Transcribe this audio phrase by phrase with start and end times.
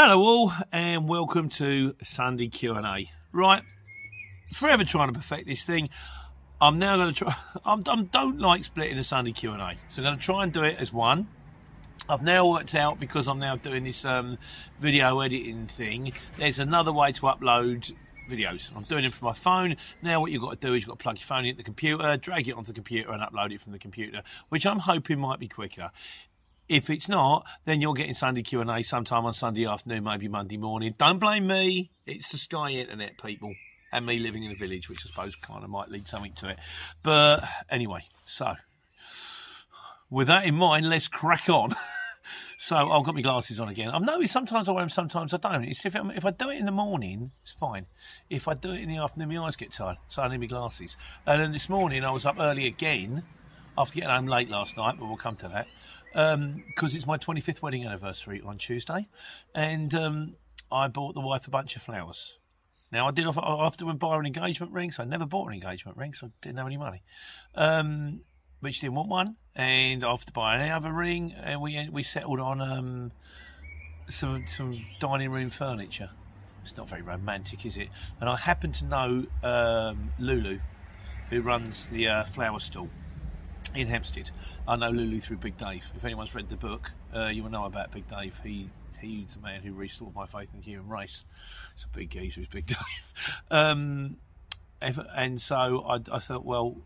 [0.00, 3.10] Hello all, and welcome to Sunday Q&A.
[3.32, 3.64] Right,
[4.52, 5.88] forever trying to perfect this thing.
[6.60, 7.34] I'm now going to try.
[7.64, 10.76] I don't like splitting a Sunday Q&A, so I'm going to try and do it
[10.78, 11.26] as one.
[12.08, 14.38] I've now worked out because I'm now doing this um,
[14.78, 16.12] video editing thing.
[16.36, 17.92] There's another way to upload
[18.28, 18.70] videos.
[18.76, 19.76] I'm doing it from my phone.
[20.02, 21.64] Now what you've got to do is you've got to plug your phone into the
[21.64, 25.18] computer, drag it onto the computer and upload it from the computer, which I'm hoping
[25.18, 25.90] might be quicker.
[26.68, 30.94] If it's not, then you're getting Sunday Q&A sometime on Sunday afternoon, maybe Monday morning.
[30.98, 31.90] Don't blame me.
[32.04, 33.54] It's the Sky Internet people
[33.90, 36.50] and me living in a village, which I suppose kind of might lead something to
[36.50, 36.58] it.
[37.02, 38.52] But anyway, so
[40.10, 41.74] with that in mind, let's crack on.
[42.58, 43.88] so I've got my glasses on again.
[43.88, 45.64] I've noticed sometimes I wear them, sometimes I don't.
[45.64, 47.86] It's if, if I do it in the morning, it's fine.
[48.28, 50.46] If I do it in the afternoon, my eyes get tired, so I need my
[50.46, 50.98] glasses.
[51.26, 53.22] And then this morning I was up early again
[53.78, 55.66] after getting home late last night, but we'll come to that
[56.12, 59.08] because um, it's my 25th wedding anniversary on Tuesday,
[59.54, 60.34] and um,
[60.70, 62.38] I bought the wife a bunch of flowers.
[62.90, 66.14] Now I did often buy an engagement ring, so I never bought an engagement ring,
[66.14, 67.02] so I didn't have any money.
[67.54, 68.20] Um,
[68.60, 72.40] but she didn't want one, and I to buy another ring, and we we settled
[72.40, 73.12] on um,
[74.08, 76.10] some some dining room furniture.
[76.62, 77.88] It's not very romantic, is it?
[78.20, 80.58] And I happen to know um, Lulu,
[81.30, 82.90] who runs the uh, flower stall
[83.78, 84.30] in Hempstead.
[84.66, 85.90] I know Lulu through Big Dave.
[85.96, 88.40] If anyone's read the book, uh, you will know about Big Dave.
[88.42, 88.68] He
[89.00, 91.24] he's the man who restored my faith in the human race.
[91.74, 93.36] It's a big geezer, Big Dave.
[93.50, 94.16] Um,
[94.80, 96.76] and so I, I, thought, well,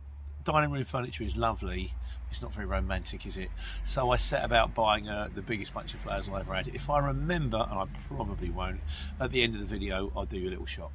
[0.45, 1.95] dining room furniture is lovely.
[2.31, 3.51] It's not very romantic, is it?
[3.85, 6.69] So I set about buying uh, the biggest bunch of flowers I ever had.
[6.69, 8.81] If I remember, and I probably won't,
[9.19, 10.91] at the end of the video, I'll do a little shot.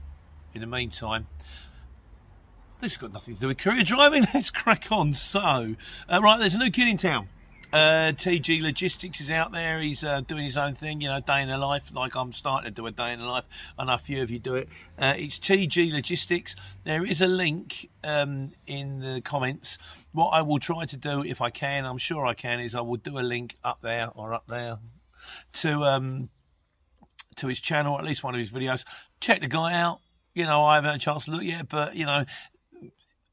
[0.53, 1.27] In the meantime,
[2.79, 4.25] this has got nothing to do with courier driving.
[4.33, 5.13] Let's crack on.
[5.13, 5.75] So,
[6.09, 7.29] uh, right, there's a new kid in town.
[7.73, 9.81] Uh, TG Logistics is out there.
[9.81, 12.73] He's uh, doing his own thing, you know, day in the life, like I'm starting
[12.73, 13.43] to do a day in the life.
[13.77, 14.69] I know a few of you do it.
[14.97, 16.55] Uh, it's TG Logistics.
[16.85, 19.77] There is a link um, in the comments.
[20.13, 22.81] What I will try to do, if I can, I'm sure I can, is I
[22.81, 24.77] will do a link up there or up there
[25.53, 26.29] to um,
[27.35, 28.85] to his channel, at least one of his videos.
[29.19, 29.99] Check the guy out.
[30.33, 32.23] You know, I haven't had a chance to look yet, but you know,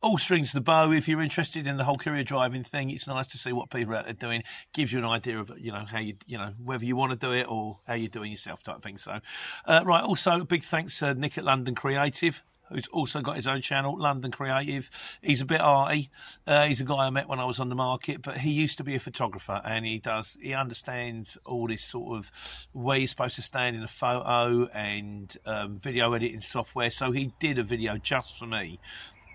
[0.04, 0.92] all strings to the bow.
[0.92, 3.94] If you're interested in the whole career driving thing, it's nice to see what people
[3.94, 4.44] are out there doing.
[4.72, 7.18] Gives you an idea of you know how you you know whether you want to
[7.18, 8.98] do it or how you're doing yourself type thing.
[8.98, 9.20] So,
[9.64, 10.04] uh, right.
[10.04, 12.42] Also, big thanks to Nick at London Creative.
[12.70, 14.90] Who's also got his own channel, London Creative.
[15.20, 16.10] He's a bit arty.
[16.46, 18.78] Uh, he's a guy I met when I was on the market, but he used
[18.78, 20.38] to be a photographer, and he does.
[20.40, 22.32] He understands all this sort of
[22.72, 26.90] where you're supposed to stand in a photo and um, video editing software.
[26.90, 28.80] So he did a video just for me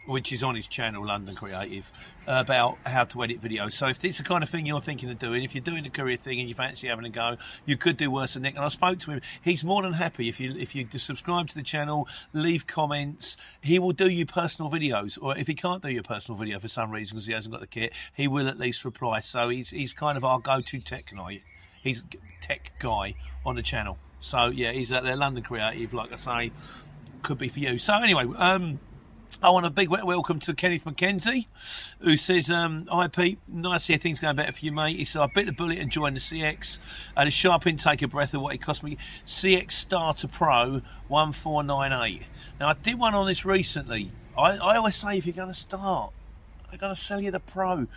[0.10, 1.92] which is on his channel, London Creative,
[2.26, 3.74] about how to edit videos.
[3.74, 5.90] So if it's the kind of thing you're thinking of doing, if you're doing a
[5.90, 8.56] career thing and you fancy having a go, you could do worse than Nick.
[8.56, 11.56] And I spoke to him; he's more than happy if you if you subscribe to
[11.56, 13.38] the channel, leave comments.
[13.62, 16.68] He will do you personal videos, or if he can't do your personal video for
[16.68, 19.22] some reason because he hasn't got the kit, he will at least reply.
[19.22, 21.42] So he's he's kind of our go-to tech guy.
[21.82, 22.04] He's
[22.42, 23.16] tech guy
[23.46, 23.98] on the channel.
[24.20, 26.52] So yeah, he's at there, London Creative, like I say,
[27.22, 27.78] could be for you.
[27.78, 28.80] So anyway, um
[29.44, 31.46] I want a big welcome to Kenneth McKenzie,
[32.00, 34.98] who says, um, Hi Pete, nice to hear things going better for you, mate.
[34.98, 36.80] He said, I bit the bullet and joined the CX.
[37.16, 38.98] I had a sharp intake of breath of what it cost me.
[39.28, 42.24] CX Starter Pro 1498.
[42.60, 44.12] Now, I did one on this recently.
[44.38, 46.12] I, I always say, if you're going to start,
[46.70, 47.88] they're going to sell you the Pro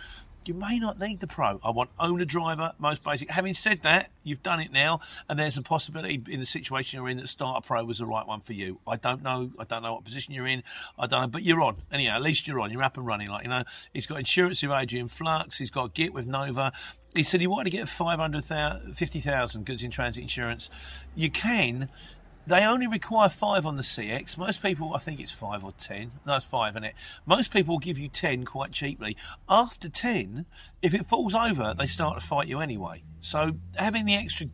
[0.47, 1.59] you may not need the Pro.
[1.63, 3.29] I want owner driver, most basic.
[3.29, 4.99] Having said that, you've done it now,
[5.29, 8.25] and there's a possibility in the situation you're in that Starter Pro was the right
[8.25, 8.79] one for you.
[8.87, 9.51] I don't know.
[9.59, 10.63] I don't know what position you're in.
[10.97, 11.77] I don't know, but you're on.
[11.91, 12.71] Anyhow, at least you're on.
[12.71, 13.29] You're up and running.
[13.29, 15.57] Like you know, he's got insurance with Adrian Flux.
[15.57, 16.71] He's got Git with Nova.
[17.15, 20.69] He said he wanted to get 500,000, 50,000 goods in transit insurance.
[21.15, 21.89] You can
[22.45, 24.37] they only require five on the CX.
[24.37, 26.11] Most people, I think it's five or ten.
[26.25, 26.95] No, it's five, isn't it?
[27.25, 29.15] Most people give you ten quite cheaply.
[29.47, 30.45] After ten,
[30.81, 33.03] if it falls over, they start to fight you anyway.
[33.21, 34.47] So having the extra,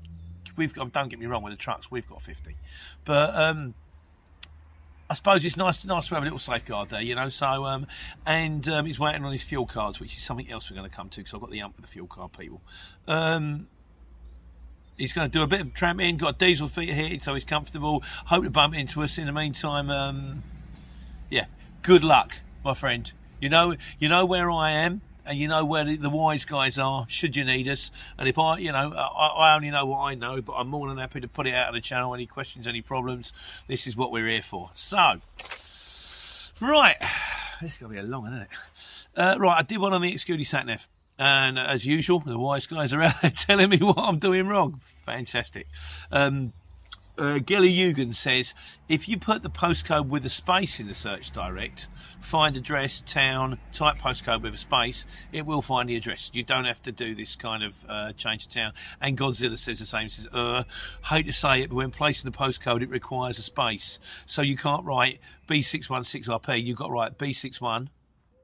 [0.56, 0.92] we've got.
[0.92, 2.56] Don't get me wrong with the trucks, we've got fifty,
[3.06, 3.74] but um,
[5.10, 7.30] I suppose it's nice, nice to have a little safeguard there, you know.
[7.30, 7.88] So, um,
[8.28, 10.96] and um, he's waiting on his fuel cards, which is something else we're going to
[10.96, 12.62] come to because I've got the ump with the fuel card people.
[13.08, 13.68] Um,
[15.00, 16.18] he's going to do a bit of tramping.
[16.18, 18.04] Got a diesel feet here, so he's comfortable.
[18.26, 19.90] Hope to bump into us in the meantime.
[19.90, 20.44] Um,
[21.30, 21.46] yeah,
[21.82, 23.12] good luck, my friend.
[23.40, 27.06] You know, you know where I am, and you know where the, wise guys are.
[27.08, 30.16] Should you need us, and if I, you know, I, I, only know what I
[30.16, 32.14] know, but I'm more than happy to put it out of the channel.
[32.14, 33.32] Any questions, any problems?
[33.68, 34.72] This is what we're here for.
[34.76, 35.22] So,
[36.60, 36.98] right,
[37.62, 38.50] this is going to be a long one, isn't it?
[39.16, 40.86] Uh, right, I did one on the Xgody SatNav.
[41.20, 44.80] And as usual, the wise guys are out there telling me what I'm doing wrong.
[45.06, 45.68] Fantastic.
[46.12, 46.54] Um,
[47.18, 48.54] uh, Gilly Eugen says
[48.88, 51.90] if you put the postcode with a space in the search direct,
[52.22, 56.32] find address, town, type postcode with a space, it will find the address.
[56.34, 58.72] You don't have to do this kind of uh, change of town.
[59.02, 60.08] And Godzilla says the same.
[60.08, 60.64] Says, uh,
[61.04, 64.00] hate to say it, but when placing the postcode, it requires a space.
[64.26, 65.20] So you can't write
[65.50, 66.64] B616RP.
[66.64, 67.90] You've got to write B61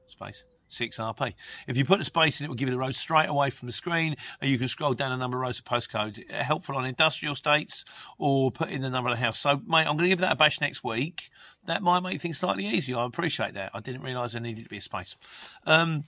[0.08, 1.34] space 6RP.
[1.66, 3.66] If you put a space in, it will give you the road straight away from
[3.66, 6.30] the screen, and you can scroll down a number of rows of postcode.
[6.30, 7.84] Helpful on industrial estates
[8.18, 9.38] or put in the number of the house.
[9.38, 11.30] So, mate, I'm going to give that a bash next week.
[11.64, 12.98] That might make things slightly easier.
[12.98, 13.70] I appreciate that.
[13.74, 15.16] I didn't realise there needed to be a space.
[15.64, 16.04] Um,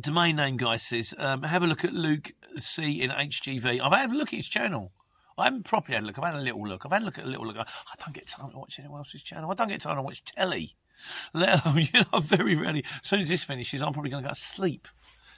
[0.00, 3.80] domain name guy says, um, have a look at Luke C in HGV.
[3.80, 4.92] I've had a look at his channel.
[5.36, 6.18] I haven't properly had a look.
[6.18, 6.86] I've had a little look.
[6.86, 7.56] I've had a look at a little look.
[7.56, 7.64] I
[7.98, 9.50] don't get time to watch anyone else's channel.
[9.50, 10.76] I don't get time to watch telly.
[11.32, 12.84] Let alone, you know, very rarely.
[13.02, 14.88] As soon as this finishes, I'm probably going to go to sleep.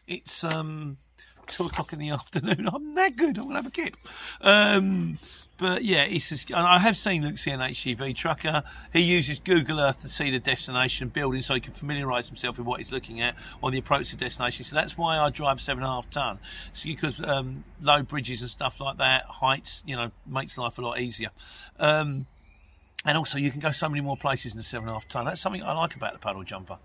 [0.06, 0.98] It's um,
[1.46, 2.68] two o'clock in the afternoon.
[2.72, 3.38] I'm that good.
[3.38, 3.96] I'm going to have a kip.
[4.40, 5.18] Um,
[5.58, 8.62] but yeah, he says, I have seen Luke C in HGV trucker.
[8.92, 12.66] He uses Google Earth to see the destination building so he can familiarise himself with
[12.66, 14.64] what he's looking at on the approach to destination.
[14.64, 16.38] So that's why I drive seven and a half ton.
[16.74, 20.82] See, because um, low bridges and stuff like that, heights, you know, makes life a
[20.82, 21.30] lot easier.
[21.78, 22.26] Um,
[23.06, 25.06] and also, you can go so many more places in the seven and a half
[25.06, 25.26] ton.
[25.26, 26.78] That's something I like about the puddle jumper.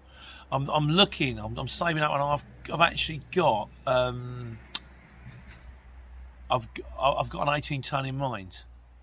[0.51, 4.59] I'm, I'm looking, I'm, I'm, saving up, and I've I've actually got um,
[6.49, 6.67] I've
[6.99, 8.59] I've got an 18 ton in mind.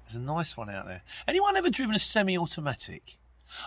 [0.07, 1.03] There's a nice one out there.
[1.27, 3.19] Anyone ever driven a semi-automatic?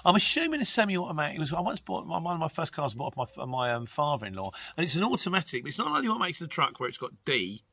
[0.05, 1.51] I'm assuming a semi-automatic was.
[1.51, 2.93] I once bought one of my first cars.
[2.95, 5.63] I bought off my my um, father-in-law, and it's an automatic.
[5.63, 7.63] But it's not like the makes the truck where it's got D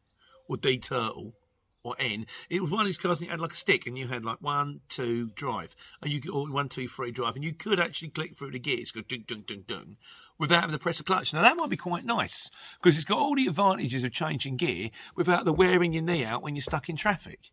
[0.49, 1.35] or D turtle
[1.83, 2.27] or N.
[2.51, 4.25] It was one of these cars and you had like a stick and you had
[4.25, 5.75] like one, two, drive.
[6.03, 7.37] And you could, or one, two, three, drive.
[7.37, 9.97] And you could actually click through the gears, go dung, dung, dung, dung,
[10.39, 11.33] without having to press a clutch.
[11.33, 14.91] Now that might be quite nice because it's got all the advantages of changing gear
[15.17, 17.51] without the wearing your knee out when you're stuck in traffic.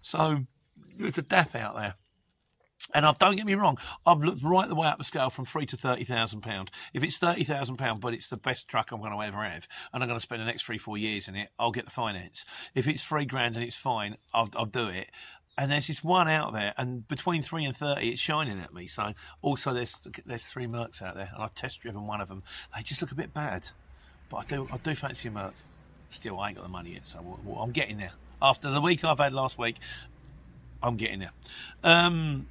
[0.00, 0.44] So
[0.98, 1.94] there's a DAF out there.
[2.92, 5.46] And I've don't get me wrong, I've looked right the way up the scale from
[5.46, 6.70] three to thirty thousand pound.
[6.92, 9.66] If it's thirty thousand pound, but it's the best truck I'm going to ever have,
[9.92, 11.90] and I'm going to spend the next three four years in it, I'll get the
[11.90, 12.44] finance.
[12.74, 15.08] If it's three grand and it's fine, I'll, I'll do it.
[15.56, 18.86] And there's this one out there, and between three and thirty, it's shining at me.
[18.86, 22.42] So also there's there's three Mercs out there, and I've test driven one of them.
[22.76, 23.68] They just look a bit bad,
[24.28, 25.54] but I do I do fancy a Merc.
[26.10, 28.12] Still, I ain't got the money yet, so I'm getting there.
[28.42, 29.76] After the week I've had last week,
[30.82, 31.32] I'm getting there.
[31.82, 32.46] Um,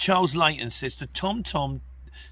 [0.00, 1.80] Charles Layton says the TomTom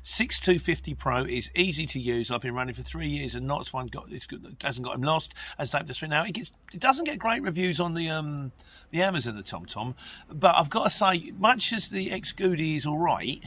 [0.03, 2.31] 6250 Pro is easy to use.
[2.31, 5.03] I've been running for three years and not one got it's good, hasn't got him
[5.03, 6.25] lost as Dave does now.
[6.25, 8.53] It gets it doesn't get great reviews on the um
[8.91, 9.95] the Amazon the TomTom,
[10.33, 13.45] but I've got to say, much as the Xgody is all right,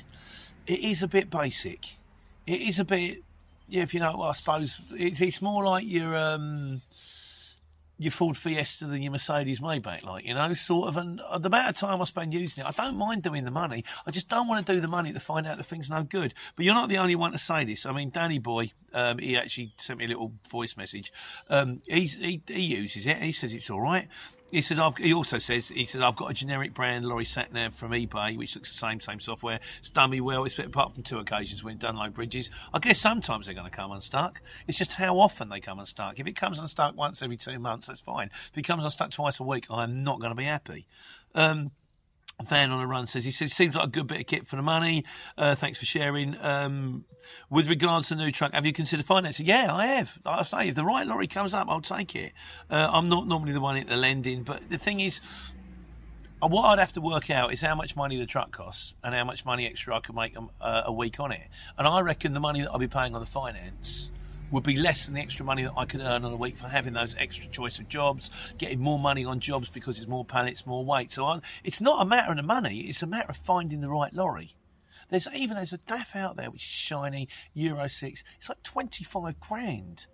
[0.68, 1.98] it is a bit basic.
[2.46, 3.24] It is a bit
[3.70, 3.82] yeah.
[3.82, 6.84] If you know, I suppose it's it's more like your um
[8.02, 10.98] your Ford Fiesta than your Mercedes Maybach, like you know, sort of.
[10.98, 13.84] And the amount of time I spend using it, I don't mind doing the money.
[14.08, 16.34] I just don't want to do the money to find out the thing's no good.
[16.56, 17.86] But you're not the only one to say this.
[17.86, 21.14] I mean, Danny Boy, um, he actually sent me a little voice message.
[21.50, 23.18] Um, he, he uses it.
[23.18, 24.08] He says it's all right.
[24.52, 27.54] He says I've, he also says he says I've got a generic brand lorry sat
[27.54, 29.60] nav from eBay which looks the same same software.
[29.80, 30.44] It's done me well.
[30.44, 32.50] It's apart from two occasions when done low bridges.
[32.74, 34.42] I guess sometimes they're going to come unstuck.
[34.68, 36.20] It's just how often they come unstuck.
[36.20, 38.30] If it comes unstuck once every two months, that's fine.
[38.34, 40.86] If it comes unstuck twice a week, I'm not going to be happy.
[41.34, 41.72] Um,
[42.44, 44.56] Van on a run says he says seems like a good bit of kit for
[44.56, 45.06] the money.
[45.38, 46.36] Uh, thanks for sharing.
[46.42, 47.06] Um,
[47.50, 49.46] with regards to the new truck, have you considered financing?
[49.46, 50.18] Yeah, I have.
[50.26, 52.34] Like I say, if the right lorry comes up, I'll take it.
[52.70, 55.22] Uh, I'm not normally the one into lending, but the thing is,
[56.42, 59.14] uh, what I'd have to work out is how much money the truck costs and
[59.14, 61.48] how much money extra I could make um, uh, a week on it.
[61.78, 64.10] And I reckon the money that I'll be paying on the finance
[64.52, 66.68] would be less than the extra money that I could earn on a week for
[66.68, 70.66] having those extra choice of jobs, getting more money on jobs because it's more pallets,
[70.66, 71.12] more weight.
[71.12, 73.90] So I, it's not a matter of the money; it's a matter of finding the
[73.90, 74.56] right lorry.
[75.10, 78.24] There's even there's a DAF out there which is shiny Euro six.
[78.40, 80.08] It's like twenty five grand.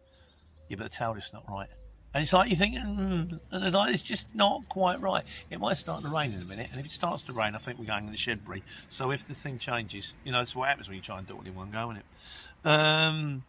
[0.70, 1.70] Yeah, but the tail is not right.
[2.14, 5.24] And it's like you think, mm, it's, like, it's just not quite right.
[5.52, 7.60] It might start to rain in a minute, and if it starts to rain, I
[7.60, 8.64] think we're going in the Shedbury.
[8.90, 11.40] So if the thing changes, you know, that's what happens when you try and do
[11.40, 12.68] it in one go, isn't it?
[12.68, 13.44] Um,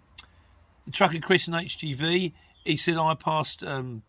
[0.92, 2.33] Trucker Chris in HGV,
[2.64, 3.62] he said I passed.
[3.62, 4.02] Um,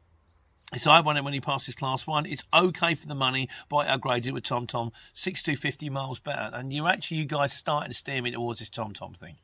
[0.77, 2.27] so I won it when he passed his class one.
[2.27, 6.19] It's okay for the money, but I upgraded it with Tom Tom, six to miles
[6.19, 6.51] better.
[6.53, 9.38] And you're actually, you guys starting to steer me towards this Tom Tom thing.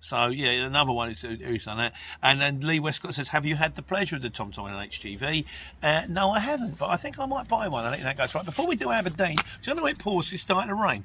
[0.00, 1.94] So yeah, another one who's, who's done that.
[2.22, 4.74] And then Lee Westcott says, "Have you had the pleasure of the Tom Tom in
[4.74, 5.46] HGV?"
[5.82, 7.84] Uh, no, I haven't, but I think I might buy one.
[7.84, 8.44] I think that goes right.
[8.44, 10.34] Before we do Aberdeen, do you know it pauses?
[10.34, 11.04] It's starting to rain.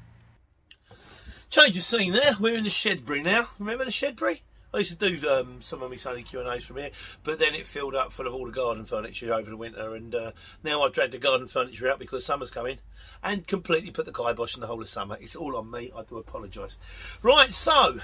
[1.50, 2.35] Change of scene there.
[2.39, 3.50] We're in the Shedbury now.
[3.59, 4.41] Remember the Shedbury?
[4.74, 6.92] I used to do um, some of my Sunday Q and A's from here,
[7.24, 10.16] but then it filled up full of all the garden furniture over the winter, and
[10.16, 10.32] uh,
[10.63, 12.80] now I've dragged the garden furniture out because summer's coming,
[13.22, 15.18] and completely put the kibosh on the whole of summer.
[15.20, 15.92] It's all on me.
[15.96, 16.78] I do apologise.
[17.22, 18.00] Right, so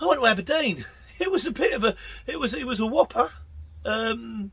[0.00, 0.84] I went to Aberdeen.
[1.18, 1.94] It was a bit of a,
[2.26, 3.30] it was it was a whopper.
[3.84, 4.52] Um,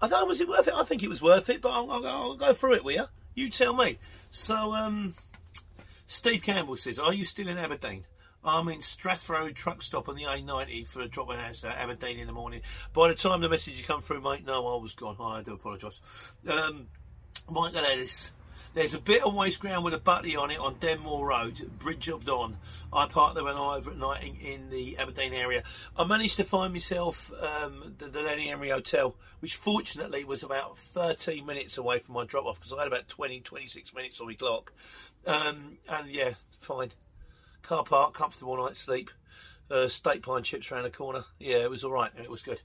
[0.00, 0.74] I don't know, was it worth it?
[0.74, 3.04] I think it was worth it, but I'll, I'll, I'll go through it with you.
[3.34, 3.98] You tell me.
[4.30, 5.14] So, um,
[6.06, 8.04] Steve Campbell says, Are you still in Aberdeen?
[8.44, 12.26] I'm in Stracathro truck stop on the A90 for a drop in at Aberdeen in
[12.26, 12.60] the morning.
[12.92, 15.16] By the time the message you come through, mate, no, I was gone.
[15.20, 16.00] I do apologise.
[16.48, 16.88] Um,
[17.50, 18.32] Michael Ellis.
[18.74, 22.08] There's a bit of waste ground with a butty on it on Denmore Road, Bridge
[22.08, 22.56] of Don.
[22.92, 25.62] I parked there when I was overnighting in the Aberdeen area.
[25.96, 30.76] I managed to find myself um, the, the Lenny Henry Hotel, which fortunately was about
[30.76, 34.26] 13 minutes away from my drop off because I had about 20, 26 minutes on
[34.26, 34.72] my clock.
[35.24, 36.90] Um, and yeah, fine.
[37.64, 39.10] Car park, comfortable night's sleep.
[39.70, 41.24] Uh, steak pine chips around the corner.
[41.40, 42.10] Yeah, it was all right.
[42.22, 42.60] It was good.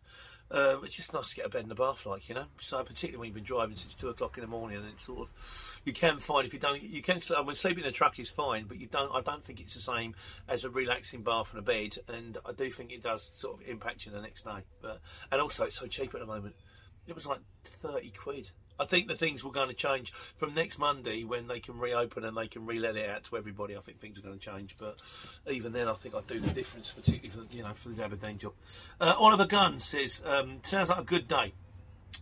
[0.51, 2.45] Um, it's just nice to get a bed in the bath, like you know.
[2.59, 5.29] So particularly when you've been driving since two o'clock in the morning, and it's sort
[5.29, 7.21] of you can find if you don't, you can.
[7.37, 9.11] I mean, sleeping in a truck is fine, but you don't.
[9.13, 10.15] I don't think it's the same
[10.47, 13.67] as a relaxing bath and a bed, and I do think it does sort of
[13.67, 14.63] impact you the next day.
[14.81, 14.99] But
[15.31, 16.55] and also it's so cheap at the moment.
[17.07, 20.79] It was like thirty quid I think the things were going to change from next
[20.79, 23.75] Monday when they can reopen and they can re-let it out to everybody.
[23.75, 25.01] I think things are going to change, but
[25.49, 28.37] even then, I think I'd do the difference, particularly for you know for the Aberdeen
[28.37, 28.53] job.
[28.99, 31.53] Uh, Oliver Gunn says, um, "Sounds like a good day."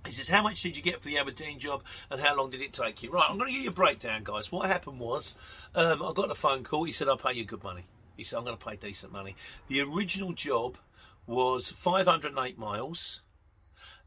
[0.05, 2.61] He says, How much did you get for the Aberdeen job and how long did
[2.61, 3.11] it take you?
[3.11, 4.51] Right, I'm going to give you a breakdown, guys.
[4.51, 5.35] What happened was,
[5.75, 6.83] um, I got a phone call.
[6.83, 7.85] He said, I'll pay you good money.
[8.15, 9.35] He said, I'm going to pay decent money.
[9.67, 10.77] The original job
[11.25, 13.21] was 508 miles,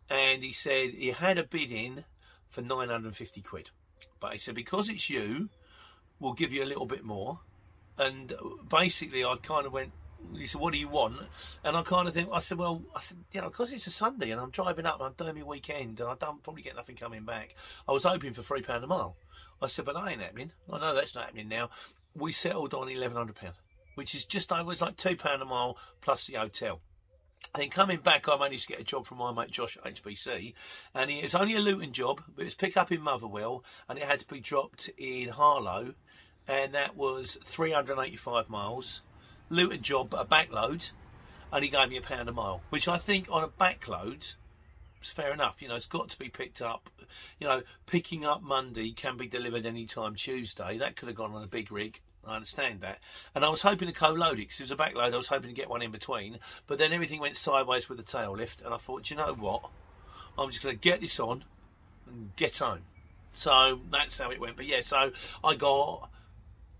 [0.08, 2.04] and he said he had a bid in
[2.50, 3.70] for 950 quid.
[4.18, 5.48] But he said, because it's you,
[6.18, 7.40] we'll give you a little bit more.
[7.96, 8.32] And
[8.68, 9.92] basically, I kind of went,
[10.34, 11.16] he said, what do you want?
[11.64, 13.90] And I kind of think, I said, well, I said, you know, because it's a
[13.90, 16.76] Sunday and I'm driving up and I'm doing my weekend and I don't probably get
[16.76, 17.54] nothing coming back.
[17.88, 19.16] I was hoping for £3 a mile.
[19.62, 20.52] I said, but that ain't happening.
[20.72, 21.70] I know that's not happening now.
[22.14, 23.34] We settled on £1,100,
[23.94, 26.80] which is just over, it's like £2 a mile plus the hotel.
[27.54, 30.54] Then coming back, I managed to get a job from my mate Josh at HBC,
[30.94, 33.98] and it was only a Luton job, but it was pick up in Motherwell, and
[33.98, 35.94] it had to be dropped in Harlow,
[36.46, 39.02] and that was 385 miles.
[39.48, 40.92] Luton job, a backload,
[41.52, 44.34] and he gave me a pound a mile, which I think on a backload
[45.02, 45.60] is fair enough.
[45.60, 46.88] You know, it's got to be picked up.
[47.40, 50.78] You know, picking up Monday can be delivered anytime Tuesday.
[50.78, 52.00] That could have gone on a big rig.
[52.26, 52.98] I understand that.
[53.34, 55.14] And I was hoping to co-load it because it was a backload.
[55.14, 56.38] I was hoping to get one in between.
[56.66, 58.62] But then everything went sideways with the tail lift.
[58.62, 59.70] And I thought, you know what?
[60.38, 61.44] I'm just going to get this on
[62.06, 62.82] and get home.
[63.32, 64.56] So that's how it went.
[64.56, 65.12] But yeah, so
[65.42, 66.10] I got.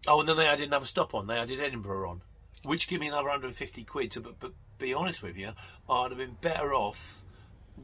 [0.09, 1.27] Oh, and then they added another stop on.
[1.27, 2.23] They added Edinburgh on,
[2.63, 4.11] which gave me another 150 quid.
[4.13, 5.53] To, but, but be honest with you,
[5.89, 7.23] I'd have been better off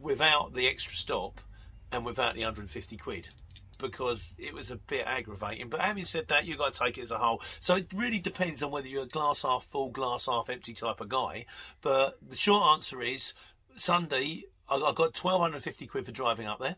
[0.00, 1.40] without the extra stop
[1.92, 3.28] and without the 150 quid
[3.78, 5.68] because it was a bit aggravating.
[5.68, 7.42] But having said that, you've got to take it as a whole.
[7.60, 11.00] So it really depends on whether you're a glass half full, glass half empty type
[11.00, 11.46] of guy.
[11.82, 13.34] But the short answer is
[13.76, 16.76] Sunday, I got 1250 quid for driving up there.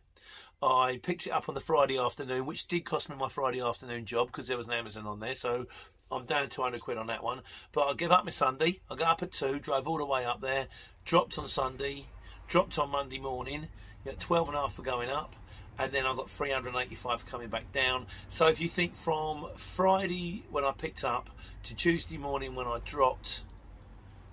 [0.60, 4.04] I picked it up on the Friday afternoon, which did cost me my Friday afternoon
[4.04, 5.36] job because there was an Amazon on there.
[5.36, 5.66] So
[6.10, 7.42] I'm down 200 quid on that one.
[7.72, 8.80] But I give up my Sunday.
[8.90, 10.66] I got up at 2, drove all the way up there,
[11.04, 12.06] dropped on Sunday,
[12.48, 13.68] dropped on Monday morning.
[14.04, 15.34] Got 12 and a half for going up
[15.78, 18.06] and then I got 385 coming back down.
[18.28, 21.30] So if you think from Friday when I picked up
[21.64, 23.44] to Tuesday morning when I dropped,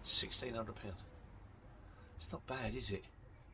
[0.04, 0.96] 1600 pounds.
[2.18, 3.04] It's not bad, is it?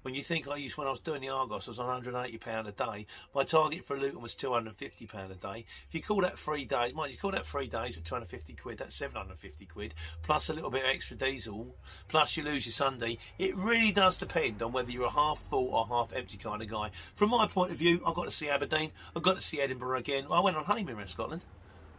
[0.01, 2.37] When you think I used when I was doing the Argos, I was on 180
[2.39, 3.05] pound a day.
[3.35, 5.65] My target for Luton was 250 pound a day.
[5.87, 8.79] If you call that three days, mind you call that three days at 250 quid,
[8.79, 9.93] that's 750 quid
[10.23, 11.75] plus a little bit of extra diesel,
[12.07, 13.19] plus you lose your Sunday.
[13.37, 16.67] It really does depend on whether you're a half full or half empty kind of
[16.67, 16.89] guy.
[17.15, 19.99] From my point of view, I got to see Aberdeen, I got to see Edinburgh
[19.99, 20.25] again.
[20.31, 21.43] I went on honeymoon in Scotland.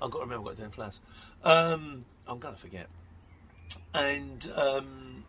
[0.01, 1.01] I've got to remember what I got doing flowers.
[1.45, 2.89] Um, I'm going to forget.
[3.95, 5.25] And um,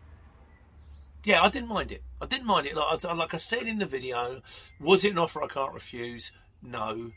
[1.24, 2.02] yeah, I didn't mind it.
[2.24, 2.74] I didn't mind it.
[2.74, 4.40] Like, like I said in the video,
[4.80, 6.32] was it an offer I can't refuse?
[6.62, 7.10] No.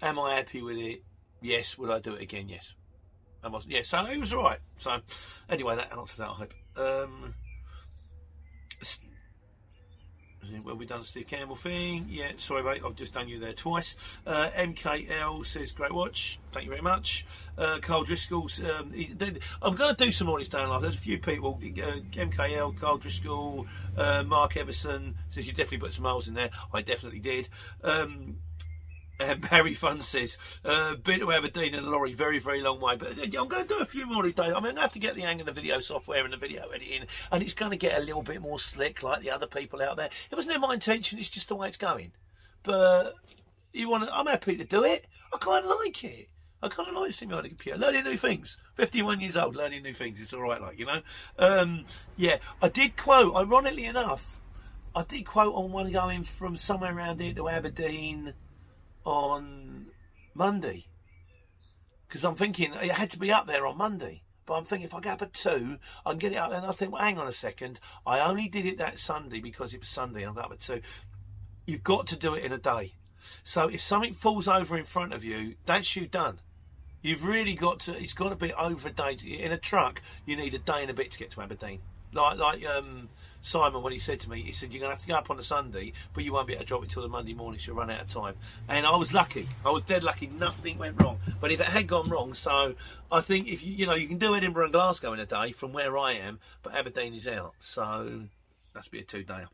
[0.00, 1.02] Am I happy with it?
[1.42, 1.76] Yes.
[1.76, 2.48] Would I do it again?
[2.48, 2.74] Yes.
[3.42, 3.74] I wasn't.
[3.74, 3.82] Yeah.
[3.82, 4.60] So it was all right.
[4.78, 4.96] So
[5.50, 6.30] anyway, that answers that.
[6.30, 6.54] I hope.
[6.76, 7.34] Um,
[10.64, 12.06] well, we done the Steve Campbell thing.
[12.08, 13.96] Yeah, sorry, mate, I've just done you there twice.
[14.26, 16.38] Uh, MKL says, great watch.
[16.52, 17.26] Thank you very much.
[17.56, 19.14] Uh, Carl Driscoll's, um, he,
[19.62, 20.82] I'm going to do some more of this day in life.
[20.82, 21.66] There's a few people, uh,
[22.12, 26.50] MKL, Carl Driscoll, uh, Mark Everson says, you definitely put some miles in there.
[26.72, 27.48] I definitely did.
[27.82, 28.38] Um,
[29.18, 32.96] And Barry Fun says, uh, been to Aberdeen in a lorry, very, very long way.
[32.96, 34.52] But uh, I'm going to do a few more today.
[34.52, 36.68] I'm going to have to get the hang of the video software and the video
[36.68, 39.82] editing, and it's going to get a little bit more slick like the other people
[39.82, 40.10] out there.
[40.30, 42.12] It wasn't my intention, it's just the way it's going.
[42.62, 43.14] But
[43.72, 45.06] you want to, I'm happy to do it.
[45.32, 46.28] I kind of like it.
[46.62, 48.56] I kind of like sitting behind a computer, learning new things.
[48.76, 50.20] 51 years old, learning new things.
[50.20, 51.02] It's all right, like, you know.
[51.38, 51.84] Um,
[52.16, 54.40] yeah, I did quote, ironically enough,
[54.96, 58.32] I did quote on one going from somewhere around here to Aberdeen
[59.04, 59.86] on
[60.34, 60.86] Monday.
[62.06, 64.22] Because I'm thinking it had to be up there on Monday.
[64.46, 66.58] But I'm thinking if I get up at two, I can get it up there.
[66.58, 67.80] And I think, well, hang on a second.
[68.06, 70.60] I only did it that Sunday because it was Sunday and I got up at
[70.60, 70.80] two.
[71.66, 72.94] You've got to do it in a day.
[73.42, 76.40] So if something falls over in front of you, that's you done.
[77.00, 77.96] You've really got to.
[77.96, 79.16] It's got to be over a day.
[79.24, 81.80] In a truck, you need a day and a bit to get to Aberdeen.
[82.14, 83.08] Like like um,
[83.42, 85.38] Simon when he said to me, he said you're gonna have to go up on
[85.38, 87.60] a Sunday, but you won't be able to drop it till the Monday morning.
[87.60, 88.34] So you'll run out of time.
[88.68, 89.48] And I was lucky.
[89.64, 90.28] I was dead lucky.
[90.28, 91.18] Nothing went wrong.
[91.40, 92.74] But if it had gone wrong, so
[93.12, 95.52] I think if you you know you can do Edinburgh and Glasgow in a day
[95.52, 97.54] from where I am, but Aberdeen is out.
[97.58, 98.22] So
[98.72, 99.48] that's be a two dayer.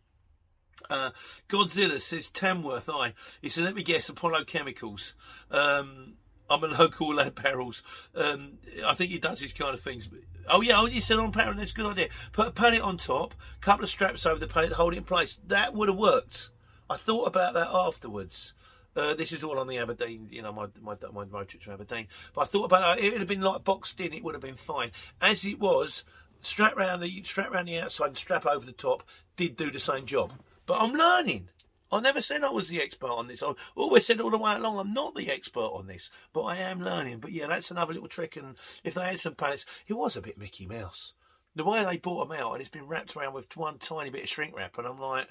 [0.88, 1.10] Uh,
[1.48, 2.88] Godzilla says Tamworth.
[2.88, 3.14] I.
[3.42, 5.14] He said, let me guess, Apollo Chemicals.
[5.50, 6.14] Um,
[6.50, 7.82] I'm a local lad, Perils.
[8.14, 10.08] Um, I think he does these kind of things.
[10.48, 11.56] Oh yeah, oh, you said on pattern.
[11.56, 12.08] That's a good idea.
[12.32, 15.38] Put a pallet on top, couple of straps over the pallet, hold it in place.
[15.46, 16.50] That would have worked.
[16.90, 18.54] I thought about that afterwards.
[18.96, 21.72] Uh, this is all on the Aberdeen, you know, my my, my road trip to
[21.72, 22.08] Aberdeen.
[22.34, 23.04] But I thought about it.
[23.04, 24.12] It would have been like boxed in.
[24.12, 24.90] It would have been fine.
[25.20, 26.02] As it was,
[26.40, 29.04] strap around the strap around the outside and strap over the top
[29.36, 30.32] did do the same job.
[30.66, 31.48] But I'm learning.
[31.92, 33.42] I never said I was the expert on this.
[33.42, 36.56] I always said all the way along I'm not the expert on this, but I
[36.56, 37.18] am learning.
[37.18, 38.36] But yeah, that's another little trick.
[38.36, 41.14] And if they had some pallets, it was a bit Mickey Mouse.
[41.56, 44.22] The way they bought them out, and it's been wrapped around with one tiny bit
[44.22, 45.26] of shrink wrap, and I'm like,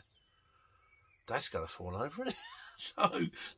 [1.28, 2.26] that's going to fall over,
[2.76, 3.10] so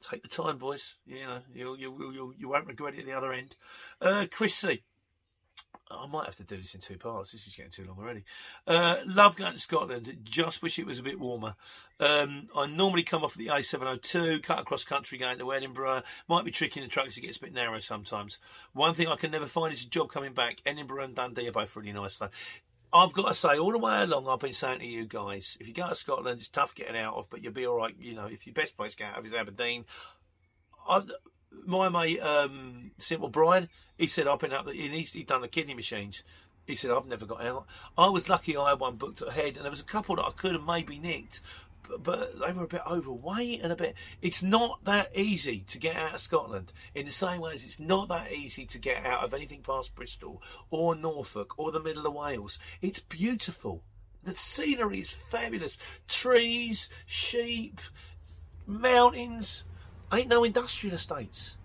[0.07, 0.95] take the time, boys.
[1.07, 3.55] You know, you you you you won't regret it at the other end.
[3.99, 4.83] Uh, Chris C.
[5.89, 7.31] I might have to do this in two parts.
[7.31, 8.23] This is getting too long already.
[8.65, 10.17] Uh, love going to Scotland.
[10.23, 11.55] Just wish it was a bit warmer.
[11.99, 16.03] Um, I normally come off the A702, cut across country going to Edinburgh.
[16.29, 17.17] Might be tricky in the trucks.
[17.17, 18.39] It gets a bit narrow sometimes.
[18.73, 20.61] One thing I can never find is a job coming back.
[20.65, 22.29] Edinburgh and Dundee are both really nice though.
[22.93, 25.67] I've got to say, all the way along, I've been saying to you guys, if
[25.67, 27.95] you go to Scotland, it's tough getting out of, but you'll be all right.
[27.97, 29.85] You know, if your best place to get out of is Aberdeen,
[30.89, 31.09] I've,
[31.65, 34.69] my mate, um, Simple Brian, he said I've been up.
[34.69, 36.23] He's he done the kidney machines.
[36.65, 37.65] He said I've never got out.
[37.97, 38.55] I was lucky.
[38.55, 40.99] I had one booked ahead, and there was a couple that I could have maybe
[40.99, 41.41] nicked,
[41.87, 43.95] but, but they were a bit overweight and a bit.
[44.21, 46.71] It's not that easy to get out of Scotland.
[46.93, 49.95] In the same way as it's not that easy to get out of anything past
[49.95, 52.59] Bristol or Norfolk or the middle of Wales.
[52.81, 53.83] It's beautiful.
[54.23, 55.79] The scenery is fabulous.
[56.07, 57.81] Trees, sheep,
[58.67, 59.63] mountains
[60.13, 61.55] Ain't no industrial estates.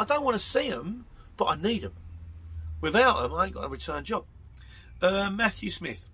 [0.00, 1.04] I don't want to see them,
[1.36, 1.92] but I need them.
[2.80, 4.24] Without them, I ain't got a return job.
[5.02, 6.08] Uh, Matthew Smith.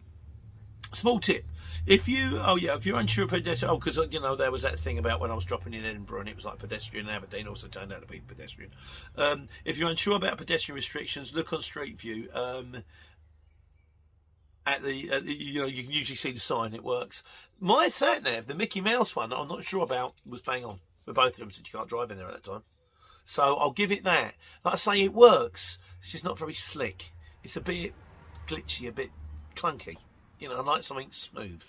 [0.93, 1.45] Small tip.
[1.87, 4.63] If you, oh yeah, if you're unsure of pedestrian, oh, because, you know, there was
[4.63, 7.47] that thing about when I was dropping in Edinburgh and it was like pedestrian Aberdeen
[7.47, 8.73] also turned out to be pedestrian.
[9.17, 12.29] Um, if you're unsure about pedestrian restrictions, look on Street View.
[12.35, 12.79] Um,
[14.67, 17.23] at the, at the, you know, you can usually see the sign, it works.
[17.61, 20.81] My sat nav, the Mickey Mouse one that I'm not sure about, was bang on.
[21.05, 22.63] But both of them since you can't drive in there at that time.
[23.27, 24.35] So I'll give it that.
[24.65, 25.79] Like I say, it works.
[26.01, 27.13] It's just not very slick.
[27.45, 27.93] It's a bit
[28.47, 29.11] glitchy, a bit
[29.55, 29.97] clunky.
[30.39, 31.63] You know, I like something smooth.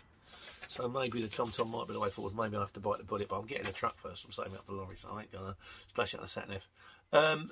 [0.67, 2.35] So maybe the Tom Tom might be the way forward.
[2.35, 4.25] Maybe I have to bite the bullet, but I'm getting a truck first.
[4.25, 5.55] I'm saving up the lorry, so I ain't gonna
[5.89, 6.67] splash out the sat nav.
[7.11, 7.49] Um,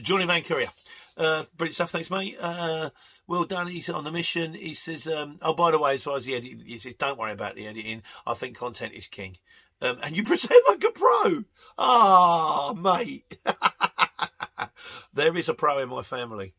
[0.00, 0.70] Johnny Van Courier.
[1.16, 2.36] Uh, brilliant stuff, thanks, mate.
[2.40, 2.90] Uh,
[3.26, 3.66] well done.
[3.66, 4.54] He's on the mission.
[4.54, 7.18] He says, um, "Oh, by the way, as far as the edit, he says, don't
[7.18, 8.02] worry about the editing.
[8.26, 9.36] I think content is king."
[9.82, 11.44] Um, and you pretend like a pro.
[11.76, 13.36] Ah, oh, mate.
[15.12, 16.54] there is a pro in my family.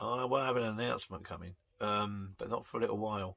[0.00, 3.36] I will have an announcement coming, um, but not for a little while.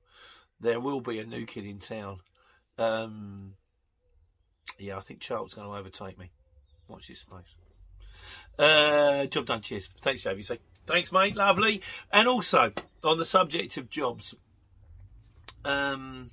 [0.59, 2.19] There will be a new kid in town.
[2.79, 3.53] Um,
[4.79, 6.31] yeah, I think Charlton's going to overtake me.
[6.87, 7.55] Watch this space.
[8.57, 9.61] Uh, job done.
[9.61, 9.89] Cheers.
[10.01, 11.35] Thanks, say thanks, mate.
[11.35, 11.83] Lovely.
[12.11, 12.71] And also
[13.03, 14.35] on the subject of jobs,
[15.65, 16.31] um,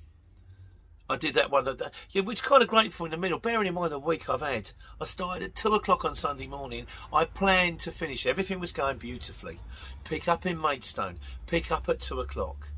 [1.09, 1.65] I did that one.
[1.65, 3.39] That, yeah, which is kind of great grateful in the middle.
[3.39, 6.87] Bearing in mind the week I've had, I started at two o'clock on Sunday morning.
[7.11, 8.25] I planned to finish.
[8.25, 9.59] Everything was going beautifully.
[10.05, 11.19] Pick up in Maidstone.
[11.45, 12.69] Pick up at two o'clock.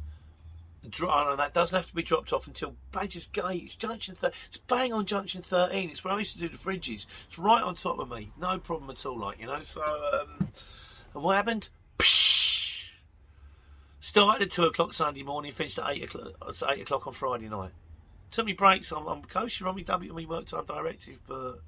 [0.84, 0.92] And
[1.38, 3.64] that doesn't have to be dropped off until Badger's Gate.
[3.64, 4.16] It's junction.
[4.16, 5.92] Th- it's bang on junction thirteen.
[5.92, 7.06] It's where I used to do the fridges.
[7.28, 8.32] It's right on top of me.
[8.40, 9.20] No problem at all.
[9.20, 9.62] Like you know.
[9.62, 10.48] So, um,
[11.14, 11.70] and what happened?
[12.00, 12.90] Psh!
[14.00, 15.52] Started at two o'clock Sunday morning.
[15.52, 16.34] Finished at eight o'clock.
[16.70, 17.72] Eight o'clock on Friday night.
[18.32, 18.92] Took me breaks.
[18.92, 21.60] I'm, I'm kosher on me W, me work time directive, but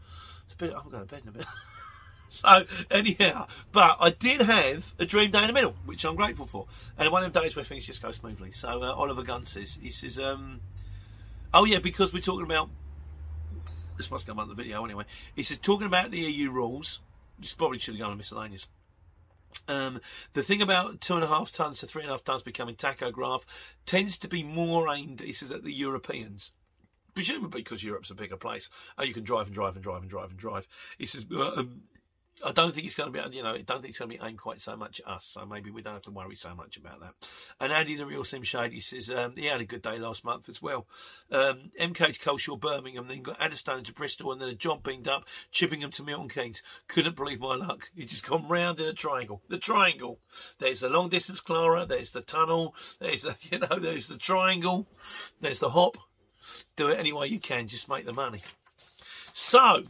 [0.46, 0.76] it's a bit.
[0.76, 1.46] I'm going to bed in a bit.
[2.30, 6.46] so anyhow, but I did have a dream day in the middle, which I'm grateful
[6.46, 8.54] for, and one of them days where things just go smoothly.
[8.54, 10.62] So uh, Oliver Gunn says, he says, um,
[11.54, 12.70] oh yeah, because we're talking about
[13.98, 15.06] this must come on the video anyway.
[15.36, 17.00] He says talking about the EU rules.
[17.40, 18.68] Just probably should have gone on miscellaneous.
[19.68, 20.00] Um,
[20.34, 22.76] the thing about two and a half tons to three and a half tons becoming
[22.76, 23.44] tachograph
[23.86, 26.52] tends to be more aimed, he says, at the Europeans.
[27.16, 28.70] Presumably because Europe's a bigger place.
[28.98, 30.68] Oh, you can drive and drive and drive and drive and drive.
[30.98, 31.84] He says, um,
[32.46, 34.18] I don't think it's going to be, you know, I don't think it's going to
[34.18, 35.30] be aimed quite so much at us.
[35.32, 37.14] So maybe we don't have to worry so much about that.
[37.60, 40.50] And Andy, the real Sim Shady, says um, he had a good day last month
[40.50, 40.88] as well.
[41.32, 45.08] Um, MK to Coleshill, Birmingham, then got Atherstone to Bristol, and then a job beamed
[45.08, 46.64] up, Chippenham to Milton Keynes.
[46.88, 47.90] Couldn't believe my luck.
[47.96, 49.42] He just gone round in a triangle.
[49.50, 50.20] The triangle.
[50.60, 51.86] There's the long distance Clara.
[51.86, 52.76] There's the tunnel.
[53.00, 54.88] There's the, you know, there's the triangle.
[55.40, 55.98] There's the hop.
[56.76, 57.68] Do it any way you can.
[57.68, 58.42] Just make the money.
[59.34, 59.84] So,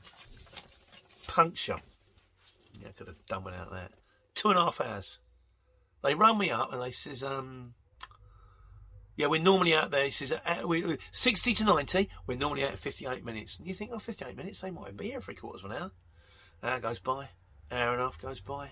[1.27, 1.79] puncture.
[2.87, 3.91] I could have done without that.
[4.35, 5.19] Two and a half hours.
[6.03, 7.75] They run me up and they says, um,
[9.15, 10.05] yeah, we're normally out there.
[10.05, 13.57] He says, uh, we, 60 to 90, we're normally out at 58 minutes.
[13.59, 15.91] And you think, oh, 58 minutes, they might be here three quarters of an hour.
[16.63, 17.29] Hour goes by,
[17.71, 18.71] hour and a half goes by.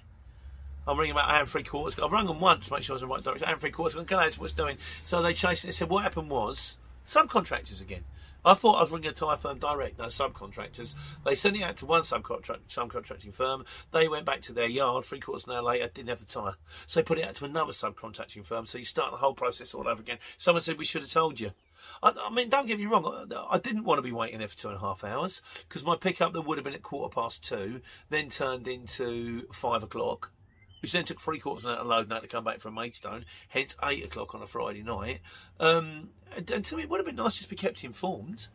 [0.87, 1.99] I'm ringing about hour and three quarters.
[1.99, 3.47] I've rung them once to make sure I was in the right direction.
[3.47, 4.03] Hour and three quarters.
[4.03, 4.77] That's what's doing.
[5.05, 5.67] So they chased it.
[5.67, 6.77] They said, what happened was,
[7.11, 8.03] subcontractors again.
[8.43, 10.95] I thought I was ringing a tyre firm direct, no subcontractors.
[11.25, 13.65] They sent it out to one subcontract, subcontracting firm.
[13.91, 16.25] They went back to their yard three quarters of an hour later, didn't have the
[16.25, 16.55] tyre.
[16.87, 18.65] So they put it out to another subcontracting firm.
[18.65, 20.17] So you start the whole process all over again.
[20.37, 21.51] Someone said, We should have told you.
[22.01, 24.47] I, I mean, don't get me wrong, I, I didn't want to be waiting there
[24.47, 27.13] for two and a half hours because my pickup that would have been at quarter
[27.13, 30.31] past two then turned into five o'clock
[30.81, 32.59] which then took three quarters of an hour to load and had to come back
[32.59, 35.21] from Maidstone, hence eight o'clock on a Friday night.
[35.59, 38.47] Um, and, and to me, it would have been nice just to be kept informed.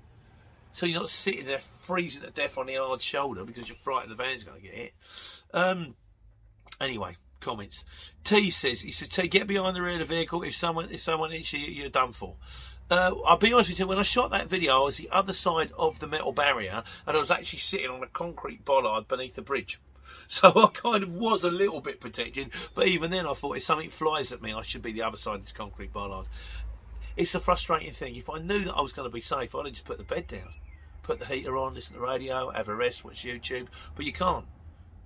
[0.73, 4.11] So you're not sitting there freezing to death on the hard shoulder because you're frightened
[4.11, 4.93] the van's going to get hit.
[5.55, 5.95] Um,
[6.81, 7.83] anyway, comments.
[8.25, 10.43] T says, he says, T, get behind the rear of the vehicle.
[10.43, 12.37] If someone if someone hits you, you're done for.
[12.91, 15.33] Uh, I'll be honest with you, when I shot that video, I was the other
[15.33, 19.35] side of the metal barrier and I was actually sitting on a concrete bollard beneath
[19.35, 19.81] the bridge.
[20.29, 23.63] So I kind of was a little bit protected, but even then I thought if
[23.63, 26.27] something flies at me, I should be the other side of this concrete bollard.
[27.17, 28.17] It's a frustrating thing.
[28.17, 30.27] If I knew that I was going to be safe, I'd just put the bed
[30.27, 30.53] down,
[31.03, 33.69] put the heater on, listen to the radio, have a rest, watch YouTube.
[33.95, 34.47] But you can't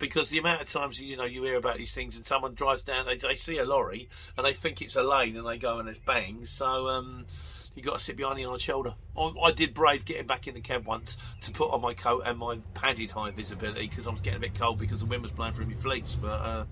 [0.01, 2.83] because the amount of times you know you hear about these things and someone drives
[2.83, 5.79] down, they, they see a lorry and they think it's a lane and they go
[5.79, 6.45] and it's bang.
[6.47, 7.27] So um,
[7.75, 8.95] you got to sit behind the hard shoulder.
[9.17, 12.23] I, I, did brave getting back in the cab once to put on my coat
[12.27, 15.23] and my padded high visibility because I was getting a bit cold because the wind
[15.23, 16.17] was blowing through my fleece.
[16.21, 16.65] But uh,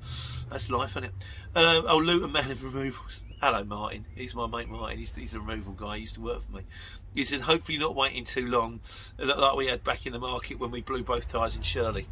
[0.51, 1.13] that's life, isn't it?
[1.55, 3.23] Uh, oh, Luton Man of Removals.
[3.41, 4.05] Hello, Martin.
[4.17, 4.99] He's my mate, Martin.
[4.99, 5.97] He's, he's a removal guy.
[5.97, 6.63] He used to work for me.
[7.15, 8.81] He said, hopefully not waiting too long,
[9.19, 12.07] like we had back in the market when we blew both tyres in Shirley.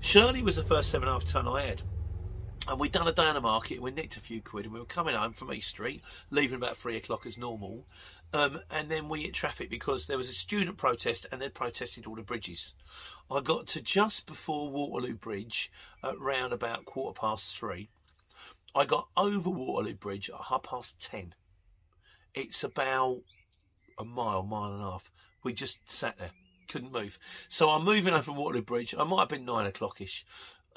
[0.00, 1.82] Shirley was the first seven and a half ton I had.
[2.68, 4.74] And we'd done a day on the market and we nicked a few quid and
[4.74, 7.86] we were coming home from East Street, leaving about three o'clock as normal.
[8.34, 12.06] Um, and then we hit traffic because there was a student protest and they'd protested
[12.06, 12.74] all the bridges.
[13.30, 15.72] I got to just before Waterloo Bridge
[16.04, 17.88] at round about quarter past three.
[18.74, 21.34] I got over Waterloo Bridge at half past ten.
[22.34, 23.22] It's about
[23.98, 25.10] a mile, mile and a half.
[25.42, 26.32] We just sat there,
[26.68, 27.18] couldn't move.
[27.48, 28.94] So I'm moving over Waterloo Bridge.
[28.96, 30.24] I might have been nine o'clockish.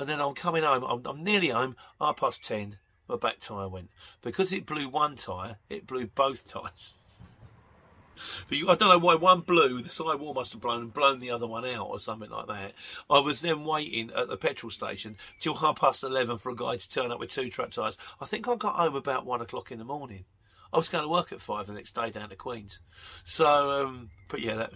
[0.02, 0.84] And then I'm coming home.
[0.84, 2.78] I'm, I'm nearly home, half past ten.
[3.08, 3.92] My back tyre went.
[4.24, 6.94] Because it blew one tyre, it blew both tyres.
[8.52, 11.30] I don't know why one blew, the side wall must have blown and blown the
[11.30, 12.74] other one out or something like that.
[13.12, 16.78] I was then waiting at the petrol station till half past 11 for a guy
[16.78, 17.98] to turn up with two truck tyres.
[18.20, 20.26] I think I got home about one o'clock in the morning.
[20.74, 22.80] I was going to work at five the next day down to Queens.
[23.24, 24.72] So, um, but yeah, that,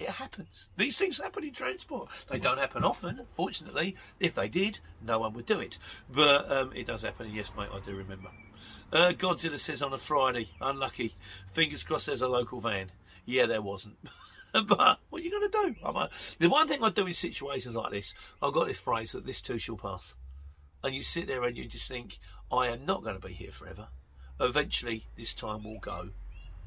[0.00, 0.68] it happens.
[0.76, 2.08] These things happen in transport.
[2.28, 3.96] They don't happen often, fortunately.
[4.18, 5.78] If they did, no one would do it.
[6.08, 7.30] But um, it does happen.
[7.30, 8.30] yes, mate, I do remember.
[8.90, 11.14] Uh, Godzilla says on a Friday, unlucky.
[11.52, 12.90] Fingers crossed there's a local van.
[13.26, 13.96] Yeah, there wasn't.
[14.52, 15.76] but what are you going to do?
[15.84, 16.08] A,
[16.38, 19.42] the one thing I do in situations like this, I've got this phrase that this
[19.42, 20.14] too shall pass.
[20.82, 22.18] And you sit there and you just think,
[22.50, 23.88] I am not going to be here forever.
[24.40, 26.08] Eventually, this time will go.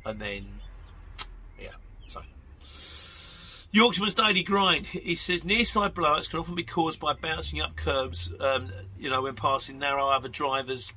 [0.05, 0.45] And then,
[1.59, 1.71] yeah.
[3.73, 4.85] Yorkshireman's daily grind.
[4.85, 9.09] He says near side blowouts can often be caused by bouncing up curbs, um, you
[9.09, 10.93] know, when passing narrow other drivers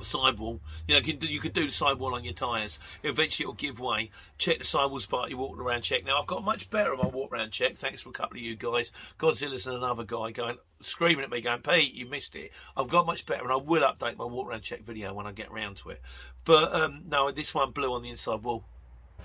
[0.00, 0.60] sidewall.
[0.86, 2.78] You know, you could do the sidewall on your tyres.
[3.02, 4.10] Eventually, it'll give way.
[4.38, 6.04] Check the sidewall spot you walking around check.
[6.04, 7.76] Now, I've got much better on my walk around check.
[7.76, 8.92] Thanks for a couple of you guys.
[9.18, 13.06] Godzilla's and another guy going screaming at me, going, "Pete, you missed it." I've got
[13.06, 15.78] much better, and I will update my walk around check video when I get around
[15.78, 16.00] to it.
[16.44, 18.64] But um, no, this one blew on the inside wall.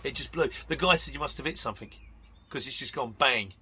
[0.04, 0.50] It just blew.
[0.68, 1.92] The guy said you must have hit something
[2.48, 3.54] because it's just gone bang.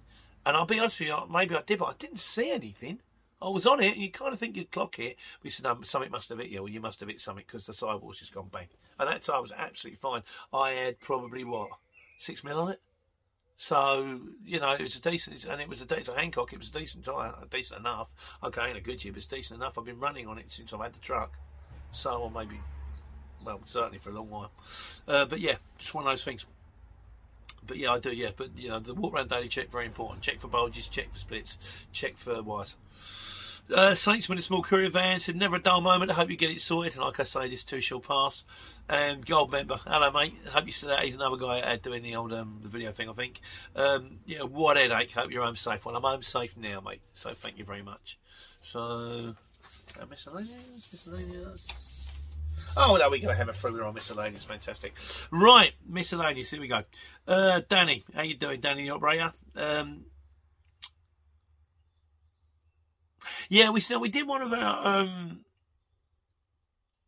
[0.44, 3.00] And I'll be honest with you, maybe I did, but I didn't see anything.
[3.42, 5.16] I was on it, and you kind of think you'd clock it.
[5.42, 7.66] We said, no, something must have hit you, or you must have hit something because
[7.66, 8.68] the sidewall's just gone bang.
[8.98, 10.22] And that time was absolutely fine.
[10.52, 11.68] I had probably, what,
[12.18, 12.80] six mil on it?
[13.58, 16.68] So, you know, it was a decent, and it was a decent Hankook, it was
[16.68, 18.08] a decent tire, decent enough.
[18.44, 19.78] Okay, in a good year, but it's decent enough.
[19.78, 21.36] I've been running on it since I've had the truck.
[21.92, 22.60] So, or maybe,
[23.44, 24.52] well, certainly for a long while.
[25.08, 26.46] Uh, but yeah, just one of those things
[27.66, 28.12] but yeah, I do.
[28.12, 30.22] Yeah, but you know, the walk around daily check very important.
[30.22, 31.58] Check for bulges, check for splits,
[31.92, 32.76] check for wires.
[33.72, 35.18] Uh, Saints win a small courier van.
[35.18, 36.10] Said never a dull moment.
[36.10, 36.94] I hope you get it sorted.
[36.94, 38.44] And like I say, this too shall pass.
[38.88, 40.34] And um, gold member, hello mate.
[40.50, 41.02] Hope you still out.
[41.02, 43.08] He's another guy out doing the old um, the video thing.
[43.08, 43.40] I think.
[43.74, 45.10] Um, yeah, what headache.
[45.10, 45.84] Hope you're home safe.
[45.84, 47.00] Well, I'm home safe now, mate.
[47.14, 48.18] So thank you very much.
[48.60, 49.34] So,
[50.00, 51.95] uh, miscellaneous, miscellaneous.
[52.76, 54.44] Oh, no, we're going to have a through on miscellaneous.
[54.44, 54.94] Fantastic.
[55.30, 56.50] Right, miscellaneous.
[56.50, 56.82] Here we go.
[57.26, 59.32] Uh, Danny, how you doing, Danny, the operator?
[59.54, 60.04] Um,
[63.48, 65.40] yeah, we said we did one of our um,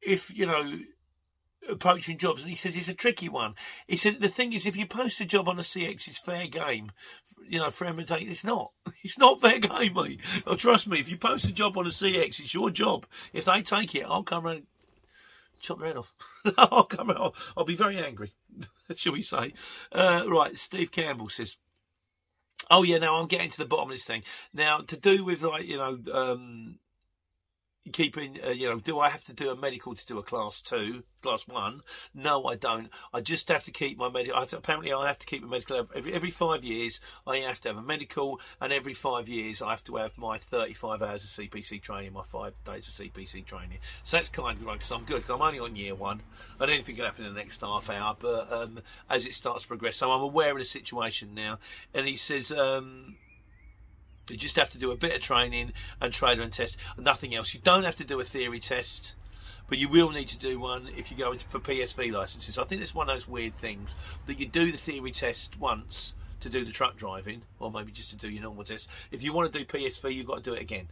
[0.01, 0.79] if you know
[1.77, 3.55] poaching jobs, and he says it's a tricky one.
[3.87, 6.47] He said the thing is, if you post a job on a CX, it's fair
[6.47, 6.93] game.
[7.49, 8.73] You know, for imitate, it's not.
[9.05, 10.21] It's not fair game, mate.
[10.47, 13.07] Oh, trust me, if you post a job on a CX, it's your job.
[13.33, 14.65] If they take it, I'll come around
[15.61, 16.13] chop their head off.
[16.59, 17.35] I'll come out.
[17.57, 18.33] I'll be very angry,
[18.95, 19.55] shall we say?
[19.93, 21.57] Uh, right, Steve Campbell says.
[22.71, 24.25] Oh yeah, now I'm getting to the bottom of this thing.
[24.53, 26.79] Now to do with like you know um,
[27.93, 30.61] keeping, uh, you know, do I have to do a medical to do a class
[30.61, 31.81] two, class one?
[32.15, 32.91] No, I don't.
[33.13, 34.41] I just have to keep my medical.
[34.41, 37.01] apparently, I have to keep a medical every every five years.
[37.27, 40.39] I have to have a medical, and every five years I have to have my
[40.39, 43.79] 35 hours of CPC training, my five days of CPC training.
[44.05, 45.27] So that's kind of right because I'm good.
[45.27, 46.23] Cause I'm only on year one,
[46.61, 48.17] and anything can happen in the next half hour.
[48.19, 51.59] But um, as it starts to progress, so I'm aware of the situation now.
[51.95, 52.53] And he says.
[52.53, 53.17] Um,
[54.35, 57.55] you just have to do a bit of training and trailer and test, nothing else.
[57.55, 59.15] You don't have to do a theory test,
[59.69, 62.59] but you will need to do one if you go into, for PSV licenses.
[62.59, 66.15] I think it's one of those weird things that you do the theory test once
[66.41, 68.89] to do the truck driving, or maybe just to do your normal test.
[69.11, 70.89] If you want to do PSV, you've got to do it again.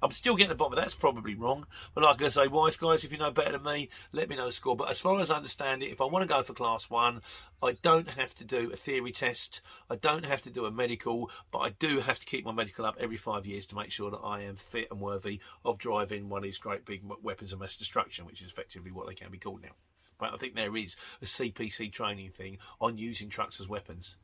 [0.00, 1.66] I'm still getting the bottom of that's probably wrong.
[1.94, 4.46] But like I say, wise guys, if you know better than me, let me know
[4.46, 4.76] the score.
[4.76, 7.20] But as far as I understand it, if I want to go for class one,
[7.62, 9.60] I don't have to do a theory test.
[9.90, 12.86] I don't have to do a medical, but I do have to keep my medical
[12.86, 16.28] up every five years to make sure that I am fit and worthy of driving
[16.28, 19.30] one of these great big weapons of mass destruction, which is effectively what they can
[19.32, 19.74] be called now.
[20.18, 24.16] But I think there is a CPC training thing on using trucks as weapons.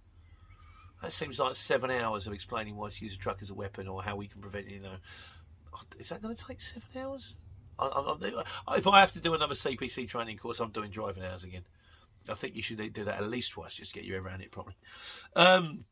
[1.02, 3.88] That seems like seven hours of explaining why to use a truck as a weapon
[3.88, 4.96] or how we can prevent, you know,
[5.98, 7.36] is that going to take seven hours?
[7.78, 7.86] I,
[8.68, 11.64] I, if I have to do another CPC training course, I'm doing driving hours again.
[12.28, 14.50] I think you should do that at least twice just to get you around it
[14.50, 14.76] properly.
[15.36, 15.84] Um,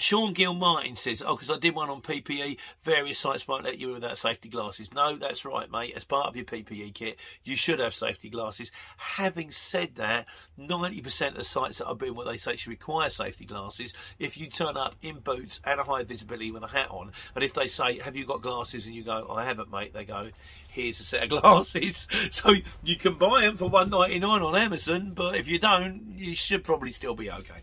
[0.00, 3.78] Sean Gill Martin says, Oh, because I did one on PPE, various sites might let
[3.78, 4.94] you without safety glasses.
[4.94, 5.92] No, that's right, mate.
[5.94, 8.72] As part of your PPE kit, you should have safety glasses.
[8.96, 10.26] Having said that,
[10.58, 14.46] 90% of sites that I've been where they say should require safety glasses, if you
[14.46, 17.68] turn up in boots and a high visibility with a hat on, and if they
[17.68, 18.86] say, Have you got glasses?
[18.86, 20.30] and you go, I haven't, mate, they go,
[20.70, 22.08] Here's a set of glasses.
[22.30, 26.14] so you can buy them for one ninety nine on Amazon, but if you don't,
[26.16, 27.62] you should probably still be okay.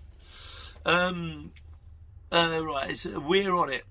[0.85, 1.51] Um,
[2.31, 3.83] uh, right, we're on it.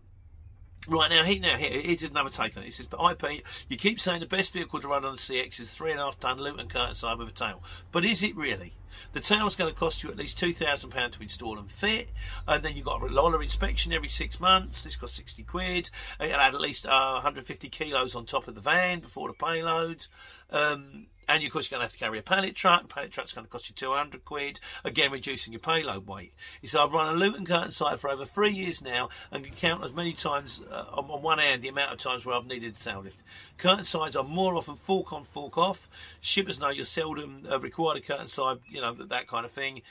[0.88, 2.66] Right now, he now here, here's another take on it.
[2.66, 5.59] He says, "But IP, you keep saying the best vehicle to run on the CX
[5.59, 8.72] is three and a half ton Luton Curtainside with a tail, but is it really?
[9.12, 12.11] The tail's going to cost you at least two thousand pounds to install and fit,
[12.46, 14.85] and then you've got a roller inspection every six months.
[14.85, 15.90] This costs sixty quid.
[16.20, 20.07] It'll add at least uh, 150 kilos on top of the van before the payload."
[20.50, 22.88] Um, and of course, you're going to have to carry a pallet truck.
[22.88, 24.61] Pallet truck's going to cost you 200 quid.
[24.85, 26.32] Again, reducing your payload weight.
[26.61, 29.85] He said, I've run a Luton Curtainside for over three years now and can count
[29.85, 32.76] as many times uh, on, on, one hand the amount of times where I've needed
[32.76, 33.24] the tail lift.
[33.59, 35.88] Curtain sides are more often fork on, fork off.
[36.20, 39.50] Shippers know you're seldom uh, required a curtain side, you know, that, that kind of
[39.50, 39.82] thing.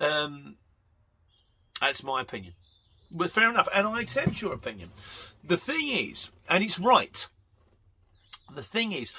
[0.00, 0.56] Um,
[1.80, 2.54] that's my opinion.
[3.10, 4.90] But fair enough, and I accept your opinion.
[5.42, 7.26] The thing is, and it's right,
[8.54, 9.12] the thing is,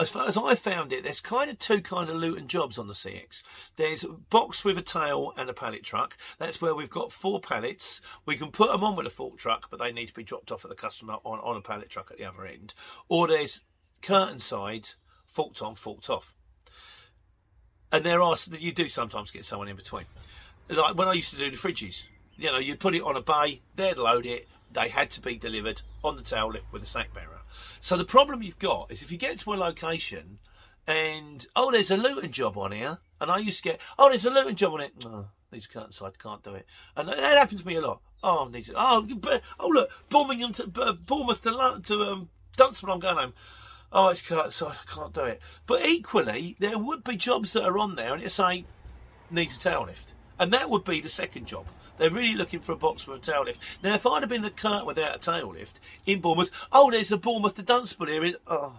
[0.00, 2.86] as far as I found it, there's kind of two kind of Luton jobs on
[2.86, 3.42] the CX.
[3.76, 6.16] There's a box with a tail and a pallet truck.
[6.38, 8.00] That's where we've got four pallets.
[8.24, 10.52] We can put them on with a fork truck, but they need to be dropped
[10.52, 12.74] off at the customer on, on a pallet truck at the other end.
[13.08, 13.60] Or there's
[14.00, 14.88] curtain side,
[15.26, 16.32] forked on, forked off.
[17.92, 20.06] And there are you do sometimes get someone in between.
[20.68, 22.04] Like when I used to do the fridges,
[22.36, 25.36] you know, you'd put it on a bay, they'd load it, they had to be
[25.36, 27.39] delivered on the tail lift with a sack bearer.
[27.80, 30.38] So the problem you've got is if you get to a location
[30.86, 34.26] and oh, there's a Luton job on here, and I used to get oh, there's
[34.26, 34.92] a Luton job on it.
[35.04, 36.66] Oh, needs a curtain side, can't do it.
[36.96, 38.00] And that happens to me a lot.
[38.22, 38.76] Oh, needs it.
[38.78, 42.92] Oh, but, oh look, Birmingham to uh, Bournemouth to to um, Dunstable.
[42.94, 43.34] I'm going home.
[43.92, 44.76] Oh, it's curtain side.
[44.80, 45.40] I can't do it.
[45.66, 48.64] But equally, there would be jobs that are on there, and it's say,
[49.30, 51.66] needs a tail lift, and that would be the second job.
[52.00, 53.60] They're really looking for a box with a tail lift.
[53.82, 56.90] Now, if I'd have been in a cart without a tail lift in Bournemouth, oh,
[56.90, 58.36] there's a Bournemouth to Dunstable here.
[58.46, 58.72] Oh,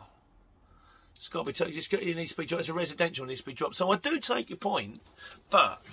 [1.15, 1.53] it's got to be.
[1.53, 2.61] T- just got, it needs to be dropped.
[2.61, 3.25] It's a residential.
[3.25, 3.75] It needs to be dropped.
[3.75, 5.01] So I do take your point,
[5.51, 5.83] but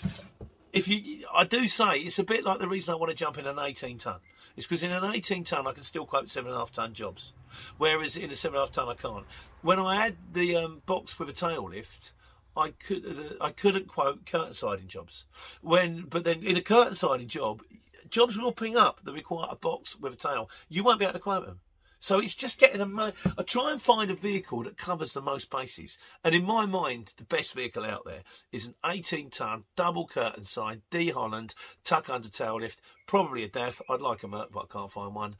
[0.72, 3.36] if you, I do say it's a bit like the reason I want to jump
[3.36, 4.20] in an 18 ton.
[4.56, 6.94] It's because in an 18 ton I can still quote seven and a half ton
[6.94, 7.34] jobs,
[7.76, 9.26] whereas in a seven and a half ton I can't.
[9.60, 12.14] When I had the um, box with a tail lift,
[12.58, 15.24] I could uh, I couldn't quote curtain siding jobs.
[15.62, 17.62] When but then in a curtain siding job,
[18.10, 20.50] jobs will ping up that require a box with a tail.
[20.68, 21.60] You won't be able to quote them.
[22.00, 22.86] So it's just getting a.
[22.86, 25.98] Mo- I try and find a vehicle that covers the most bases.
[26.22, 30.44] And in my mind, the best vehicle out there is an 18 ton double curtain
[30.44, 33.80] side Dhollandia tuck under tail lift, probably a DAF.
[33.90, 35.36] I'd like a Merc, but I can't find one.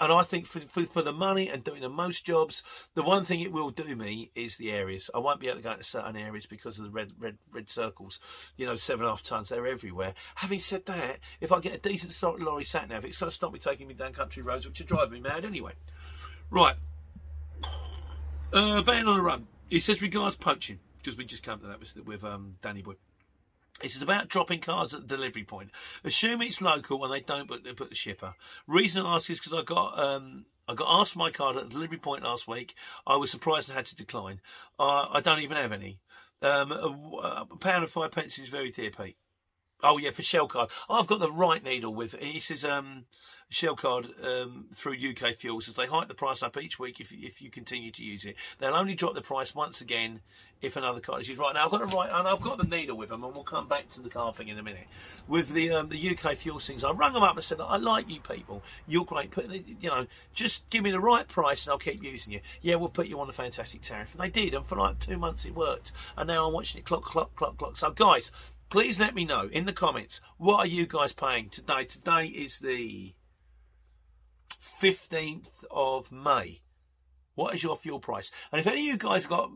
[0.00, 2.62] And I think for, for, for, the money and doing the most jobs,
[2.94, 5.10] the one thing it will do me is the areas.
[5.12, 7.68] I won't be able to go into certain areas because of the red red red
[7.68, 8.20] circles.
[8.56, 10.14] You know, seven and a half tons, they're everywhere.
[10.36, 13.52] Having said that, if I get a decent lorry sat nav, it's going to stop
[13.52, 15.72] me taking me down country roads, which are driving me mad anyway.
[16.50, 16.76] Right.
[18.52, 19.48] Uh, van on a run.
[19.68, 22.94] He says regards poaching because we just came to that with, with um, Danny Boy.
[23.82, 25.70] This is about dropping cards at the delivery point.
[26.04, 28.34] Assume it's local when they don't put, put the shipper.
[28.66, 31.64] Reason I ask is because I got um, I got asked for my card at
[31.64, 32.74] the delivery point last week.
[33.06, 34.40] I was surprised and had to decline.
[34.78, 36.00] Uh, I don't even have any.
[36.42, 39.16] Um, a, a, pound and five pence is very dear, Pete.
[39.82, 40.70] Oh yeah, for shell card.
[40.88, 42.16] Oh, I've got the right needle with.
[42.18, 43.04] He says um,
[43.48, 47.12] shell card um, through UK Fuels as they hike the price up each week if
[47.12, 48.34] if you continue to use it.
[48.58, 50.20] They'll only drop the price once again
[50.60, 51.40] if another card is used.
[51.40, 53.44] Right now, I've got the right and I've got the needle with them, and we'll
[53.44, 54.88] come back to the car thing in a minute.
[55.28, 58.10] With the um, the UK Fuels things, I rang them up and said, I like
[58.10, 58.64] you people.
[58.88, 59.30] You're great.
[59.30, 62.40] Put you know, just give me the right price and I'll keep using you.
[62.62, 64.54] Yeah, we'll put you on a fantastic tariff, and they did.
[64.54, 65.92] And for like two months it worked.
[66.16, 67.76] And now I'm watching it clock, clock, clock, clock.
[67.76, 68.32] So guys
[68.70, 72.58] please let me know in the comments what are you guys paying today today is
[72.58, 73.14] the
[74.80, 76.60] 15th of may
[77.34, 79.50] what is your fuel price and if any of you guys got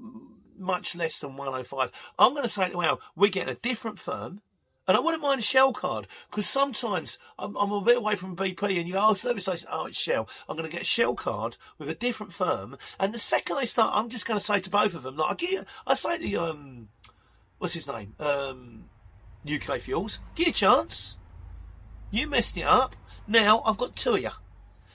[0.58, 4.40] much less than 105 i'm going to say well we're getting a different firm
[4.88, 8.34] and I wouldn't mind a Shell card because sometimes I'm, I'm, a bit away from
[8.34, 10.28] BP and you go, oh, service station, oh, it's Shell.
[10.48, 12.76] I'm going to get a Shell card with a different firm.
[12.98, 15.30] And the second they start, I'm just going to say to both of them, like,
[15.30, 16.88] I, get, I say to, um,
[17.58, 18.14] what's his name?
[18.18, 18.86] Um,
[19.50, 20.20] UK Fuels.
[20.36, 21.16] You a chance.
[22.10, 22.96] You messed it up.
[23.26, 24.30] Now I've got two of you.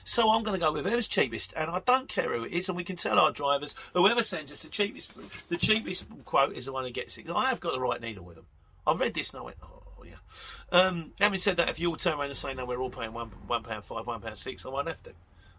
[0.04, 2.68] So I'm going to go with whoever's cheapest, and I don't care who it is,
[2.68, 5.12] and we can tell our drivers, whoever sends us the cheapest,
[5.50, 7.28] the cheapest quote is the one who gets it.
[7.28, 8.46] I have got the right needle with them.
[8.86, 10.14] I've read this and I went, oh yeah.
[10.72, 13.12] Um, having said that, if you all turn around and say no, we're all paying
[13.12, 15.12] one one pound five, one pound six, I won't have to.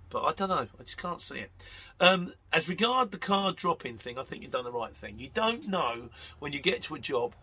[0.09, 0.67] But I don't know.
[0.79, 1.51] I just can't see it.
[1.99, 5.19] Um, as regard the card dropping thing, I think you've done the right thing.
[5.19, 7.35] You don't know when you get to a job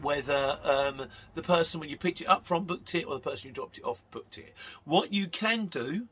[0.00, 3.48] whether um, the person when you picked it up from booked it or the person
[3.48, 4.54] you dropped it off booked it.
[4.84, 6.08] What you can do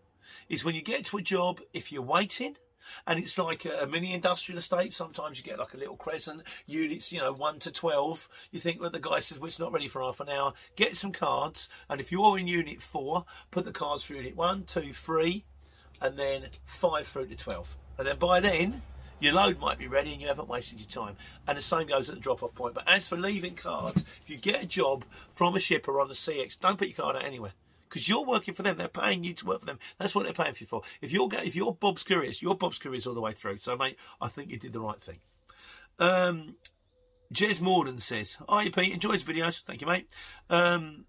[0.48, 2.56] is when you get to a job, if you're waiting,
[3.06, 4.92] and it's like a, mini industrial estate.
[4.92, 8.28] Sometimes you get like a little crescent units, you know, one to twelve.
[8.50, 10.96] You think that the guy says, "Well, it's not ready for half an hour." Get
[10.96, 14.92] some cards, and if you're in unit four, put the cards for unit one, two,
[14.92, 15.44] three,
[16.00, 17.76] and then five through to twelve.
[17.98, 18.82] And then by then,
[19.20, 21.16] your load might be ready and you haven't wasted your time.
[21.46, 22.74] And the same goes at the drop off point.
[22.74, 26.14] But as for leaving cards, if you get a job from a shipper on the
[26.14, 27.52] CX, don't put your card out anywhere.
[27.88, 29.78] Because you're working for them, they're paying you to work for them.
[29.98, 30.82] That's what they're paying for you for.
[31.00, 33.58] If you're if you're Bob's Couriers, you're Bob's Couriers all the way through.
[33.60, 35.20] So, mate, I think you did the right thing.
[35.98, 36.56] Um,
[37.32, 38.92] Jez Morden says, "Hi, Pete.
[38.92, 39.62] Enjoys videos.
[39.62, 40.08] Thank you, mate.
[40.50, 41.04] Um,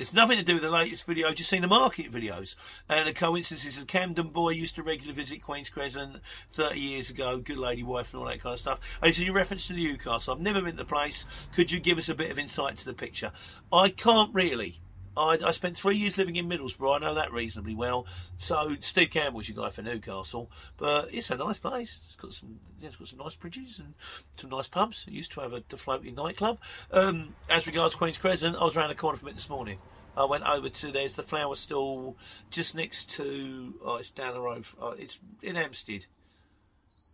[0.00, 2.56] it's nothing to do with the latest video, I've just seen the market videos.
[2.88, 6.16] And a coincidence is a Camden boy used to regularly visit Queen's Crescent
[6.52, 8.80] 30 years ago, good lady wife and all that kind of stuff.
[9.02, 10.34] And it's in reference to the Newcastle.
[10.34, 11.24] I've never been to the place.
[11.54, 13.32] Could you give us a bit of insight to the picture?
[13.72, 14.80] I can't really.
[15.18, 16.96] I, I, spent three years living in Middlesbrough.
[16.96, 18.06] I know that reasonably well.
[18.36, 22.00] So Steve Campbell's your guy for Newcastle, but it's a nice place.
[22.04, 23.94] It's got some, it's got some nice bridges and
[24.32, 25.04] some nice pubs.
[25.08, 26.58] It used to have a, a floating nightclub.
[26.92, 29.78] Um, as regards Queen's Crescent, I was around the corner from it this morning.
[30.16, 32.16] I went over to there's the flower stall
[32.50, 34.64] just next to oh it's down the road.
[34.80, 36.06] Oh, it's in Hampstead.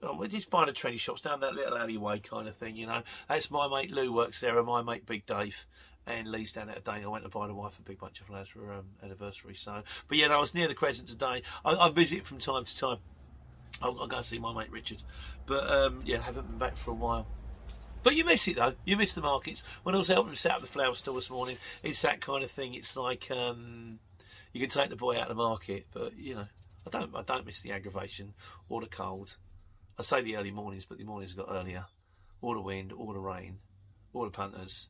[0.03, 2.87] Oh, we're just buying the trendy shops down that little alleyway kind of thing, you
[2.87, 3.03] know.
[3.29, 5.67] That's my mate Lou works there, and my mate Big Dave
[6.07, 7.03] and Lee's down there today.
[7.03, 9.55] I went to buy the wife a big bunch of flowers for her um, anniversary.
[9.55, 11.43] So, but yeah, I was near the Crescent today.
[11.65, 12.99] I, I visit from time to time.
[13.83, 15.03] I'll, I'll, go see my mate Richard,
[15.47, 17.27] but um, yeah, haven't been back for a while.
[18.03, 18.75] But you miss it though.
[18.85, 19.63] You miss the markets.
[19.83, 22.51] When I was helping set up the flower store this morning, it's that kind of
[22.51, 22.75] thing.
[22.75, 23.99] It's like um,
[24.53, 26.47] you can take the boy out of the market, but you know,
[26.87, 27.17] I don't.
[27.17, 28.35] I don't miss the aggravation
[28.69, 29.37] or the cold.
[29.99, 31.87] I say the early mornings, but the mornings got earlier.
[32.43, 33.59] All the wind, all the rain,
[34.13, 34.89] all the punters.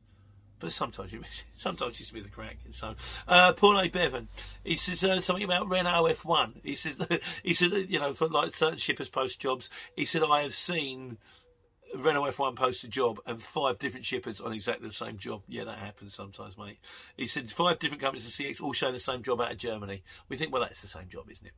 [0.65, 1.45] But sometimes you miss it.
[1.57, 2.57] Sometimes you miss the crack.
[2.71, 2.95] So,
[3.27, 3.87] uh, Paul A.
[3.87, 4.29] Bevan,
[4.63, 6.53] he says uh, something about Renault F1.
[6.63, 6.99] He says,
[7.43, 11.19] he said, you know, for like certain shippers post jobs, he said, I have seen
[11.93, 15.43] Renault F1 post a job and five different shippers on exactly the same job.
[15.47, 16.79] Yeah, that happens sometimes, mate.
[17.15, 20.03] He said five different companies of CX all showing the same job out of Germany.
[20.29, 21.53] We think, well, that's the same job, isn't it?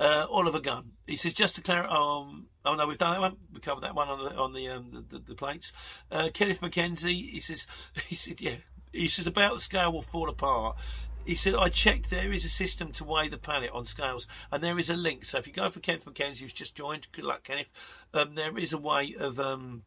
[0.00, 0.92] Uh, Oliver Gunn.
[1.06, 1.94] He says just to clarify.
[1.94, 3.36] Um, oh no, we've done that one.
[3.52, 5.72] We covered that one on the on the um, the, the, the, plates.
[6.10, 7.30] Uh, Kenneth McKenzie.
[7.30, 7.66] He says
[8.06, 8.56] he said yeah.
[8.92, 10.76] He says about the scale will fall apart
[11.24, 14.62] he said, I checked, there is a system to weigh the planet on scales, and
[14.62, 15.24] there is a link.
[15.24, 17.68] So if you go for Kenneth McKenzie, who's just joined, good luck, Kenneth,
[18.14, 19.82] um, there is a way of um,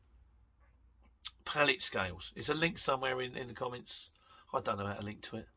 [1.46, 2.32] pallet scales.
[2.36, 4.12] It's a link somewhere in, in the comments.
[4.54, 5.48] I don't know how to link to it.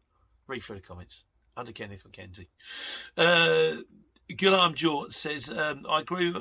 [0.46, 1.24] Read through the comments.
[1.56, 2.48] Under Kenneth McKenzie.
[3.16, 3.82] Uh,
[4.30, 6.34] Gulam Jort says, um, I agree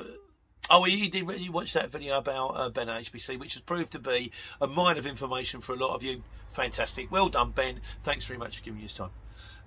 [0.70, 1.28] Oh, he did.
[1.32, 4.96] He watched that video about uh, Ben HBC, which has proved to be a mine
[4.96, 6.22] of information for a lot of you.
[6.52, 7.12] Fantastic.
[7.12, 7.80] Well done, Ben.
[8.02, 9.10] Thanks very much for giving his time.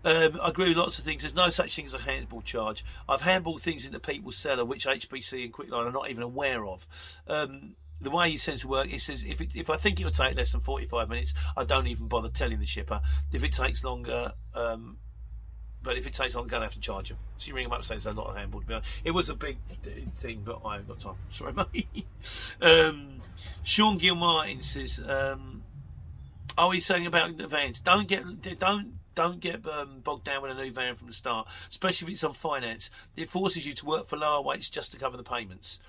[0.08, 1.24] Um, I agree with lots of things.
[1.24, 2.86] There's no such thing as a handball charge.
[3.10, 6.88] I've handballed things into people's cellar which HBC and Quickline are not even aware of.
[7.28, 10.14] Um, the way he says to work, he says if it, if I think it'll
[10.14, 13.02] take less than 45 minutes, I don't even bother telling the shipper.
[13.34, 14.96] If it takes longer, um,
[15.84, 17.18] but if it takes long, I'm going to have to charge him.
[17.38, 18.80] So you ring him up and say there's a lot of handball to be.
[19.04, 19.58] It was a big
[20.16, 21.16] thing, but I haven't got time.
[21.32, 22.06] Sorry, mate.
[22.62, 23.22] um,
[23.64, 25.64] Sean Gilmartin says, um,
[26.58, 27.82] oh, he's saying about the vans.
[27.82, 28.24] Don't get,
[28.58, 32.14] don't don't get um, bogged down with a new van from the start, especially if
[32.14, 32.92] it's on finance.
[33.16, 35.80] It forces you to work for lower weights just to cover the payments.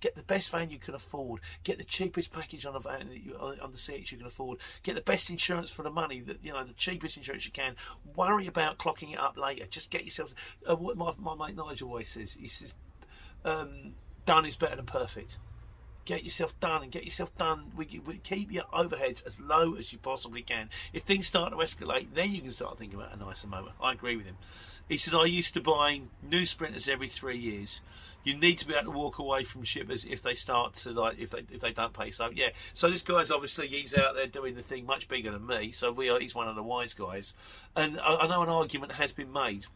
[0.00, 1.42] Get the best van you can afford.
[1.64, 4.58] Get the cheapest package on a van you, on the CX you can afford.
[4.84, 6.20] Get the best insurance for the money.
[6.20, 7.76] That you know, the cheapest insurance you can.
[8.16, 9.66] Worry about clocking it up later.
[9.66, 10.34] Just get yourself.
[10.66, 12.32] Uh, what my, my mate Nigel always says.
[12.40, 12.72] He says,
[13.44, 13.94] um,
[14.24, 15.36] "Done is better than perfect."
[16.04, 17.72] Get yourself done and get yourself done.
[17.76, 20.70] We, we, keep your overheads as low as you possibly can.
[20.92, 23.72] If things start to escalate, then you can start thinking about a nicer motor.
[23.80, 24.36] I agree with him.
[24.88, 27.80] He said, I used to buy new sprinters every three years.
[28.24, 31.18] You need to be able to walk away from shippers if they start to like
[31.18, 32.12] if they if they don't pay.
[32.12, 35.44] So yeah, so this guy's obviously he's out there doing the thing much bigger than
[35.44, 35.72] me.
[35.72, 37.34] So we are he's one of the wise guys,
[37.74, 39.66] and I, I know an argument has been made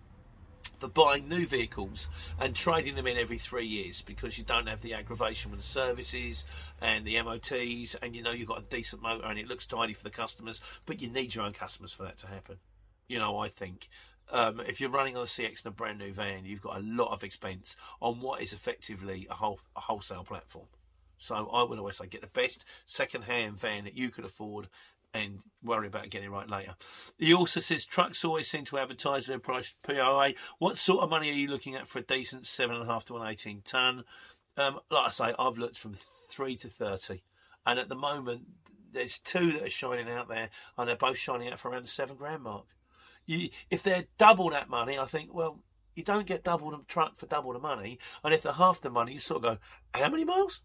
[0.79, 2.09] for buying new vehicles
[2.39, 5.67] and trading them in every three years because you don't have the aggravation with the
[5.67, 6.45] services
[6.81, 9.93] and the MOTs and you know you've got a decent motor and it looks tidy
[9.93, 12.57] for the customers, but you need your own customers for that to happen.
[13.09, 13.89] You know, I think.
[14.29, 16.83] Um, if you're running on a CX in a brand new van, you've got a
[16.83, 20.67] lot of expense on what is effectively a, whole, a wholesale platform.
[21.19, 24.69] So I would always say get the best second-hand van that you could afford
[25.25, 26.75] and worry about getting it right later.
[27.19, 30.35] He also says trucks always seem to advertise their price POA.
[30.59, 33.63] What sort of money are you looking at for a decent 7.5 to an 18
[33.65, 34.05] tonne?
[34.57, 35.95] Um, like I say, I've looked from
[36.31, 37.23] 3 to 30.
[37.67, 38.43] And at the moment,
[38.93, 40.49] there's two that are shining out there,
[40.79, 42.67] and they're both shining out for around the seven grand mark.
[43.27, 45.61] You, if they're double that money, I think, well,
[45.95, 47.99] you don't get double the truck for double the money.
[48.23, 49.59] And if they're half the money, you sort of go,
[50.01, 50.63] how many miles?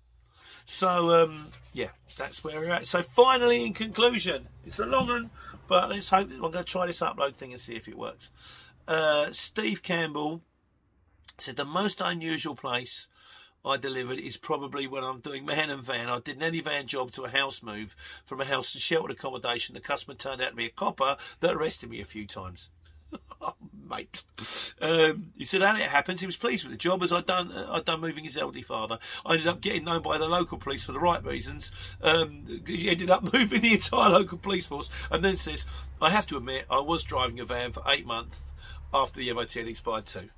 [0.65, 2.87] So um, yeah, that's where we're at.
[2.87, 5.29] So finally, in conclusion, it's a long one,
[5.67, 8.31] but let's hope I'm going to try this upload thing and see if it works.
[8.87, 10.41] Uh, Steve Campbell
[11.37, 13.07] said the most unusual place
[13.63, 16.09] I delivered is probably when I'm doing man and van.
[16.09, 17.95] I did an any van job to a house move
[18.25, 19.75] from a house to sheltered accommodation.
[19.75, 22.69] The customer turned out to be a copper that arrested me a few times.
[23.41, 23.55] oh,
[23.89, 24.23] mate.
[24.81, 27.51] Um, he said, how it happens, he was pleased with the job as I'd done,
[27.51, 28.99] uh, I'd done moving his elderly father.
[29.25, 31.71] I ended up getting known by the local police for the right reasons.
[32.01, 35.65] Um, he ended up moving the entire local police force and then says,
[36.01, 38.37] I have to admit, I was driving a van for eight months
[38.93, 40.29] after the MOT had expired too.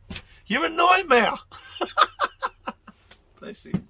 [0.45, 1.33] You're a nightmare!
[3.43, 3.89] Bless him.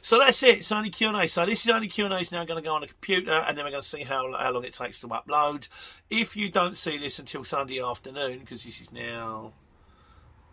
[0.00, 0.58] So that's it.
[0.58, 1.28] It's only Q and A.
[1.28, 2.18] So this is only Q and A.
[2.18, 4.32] Is now going to go on a computer, and then we're going to see how
[4.36, 5.68] how long it takes to upload.
[6.10, 9.52] If you don't see this until Sunday afternoon, because this is now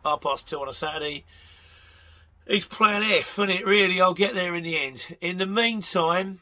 [0.04, 1.26] half past two on a Saturday,
[2.46, 4.00] it's Plan F, and it really.
[4.00, 5.18] I'll get there in the end.
[5.22, 6.42] In the meantime,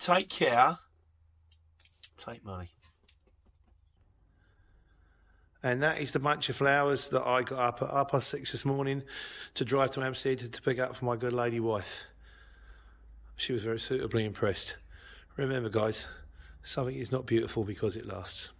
[0.00, 0.78] take care.
[2.16, 2.70] Take money.
[5.62, 8.52] And that is the bunch of flowers that I got up at half past six
[8.52, 9.02] this morning
[9.54, 12.04] to drive to Hampstead to pick up for my good lady wife.
[13.36, 14.76] She was very suitably impressed.
[15.36, 16.04] Remember, guys,
[16.62, 18.50] something is not beautiful because it lasts.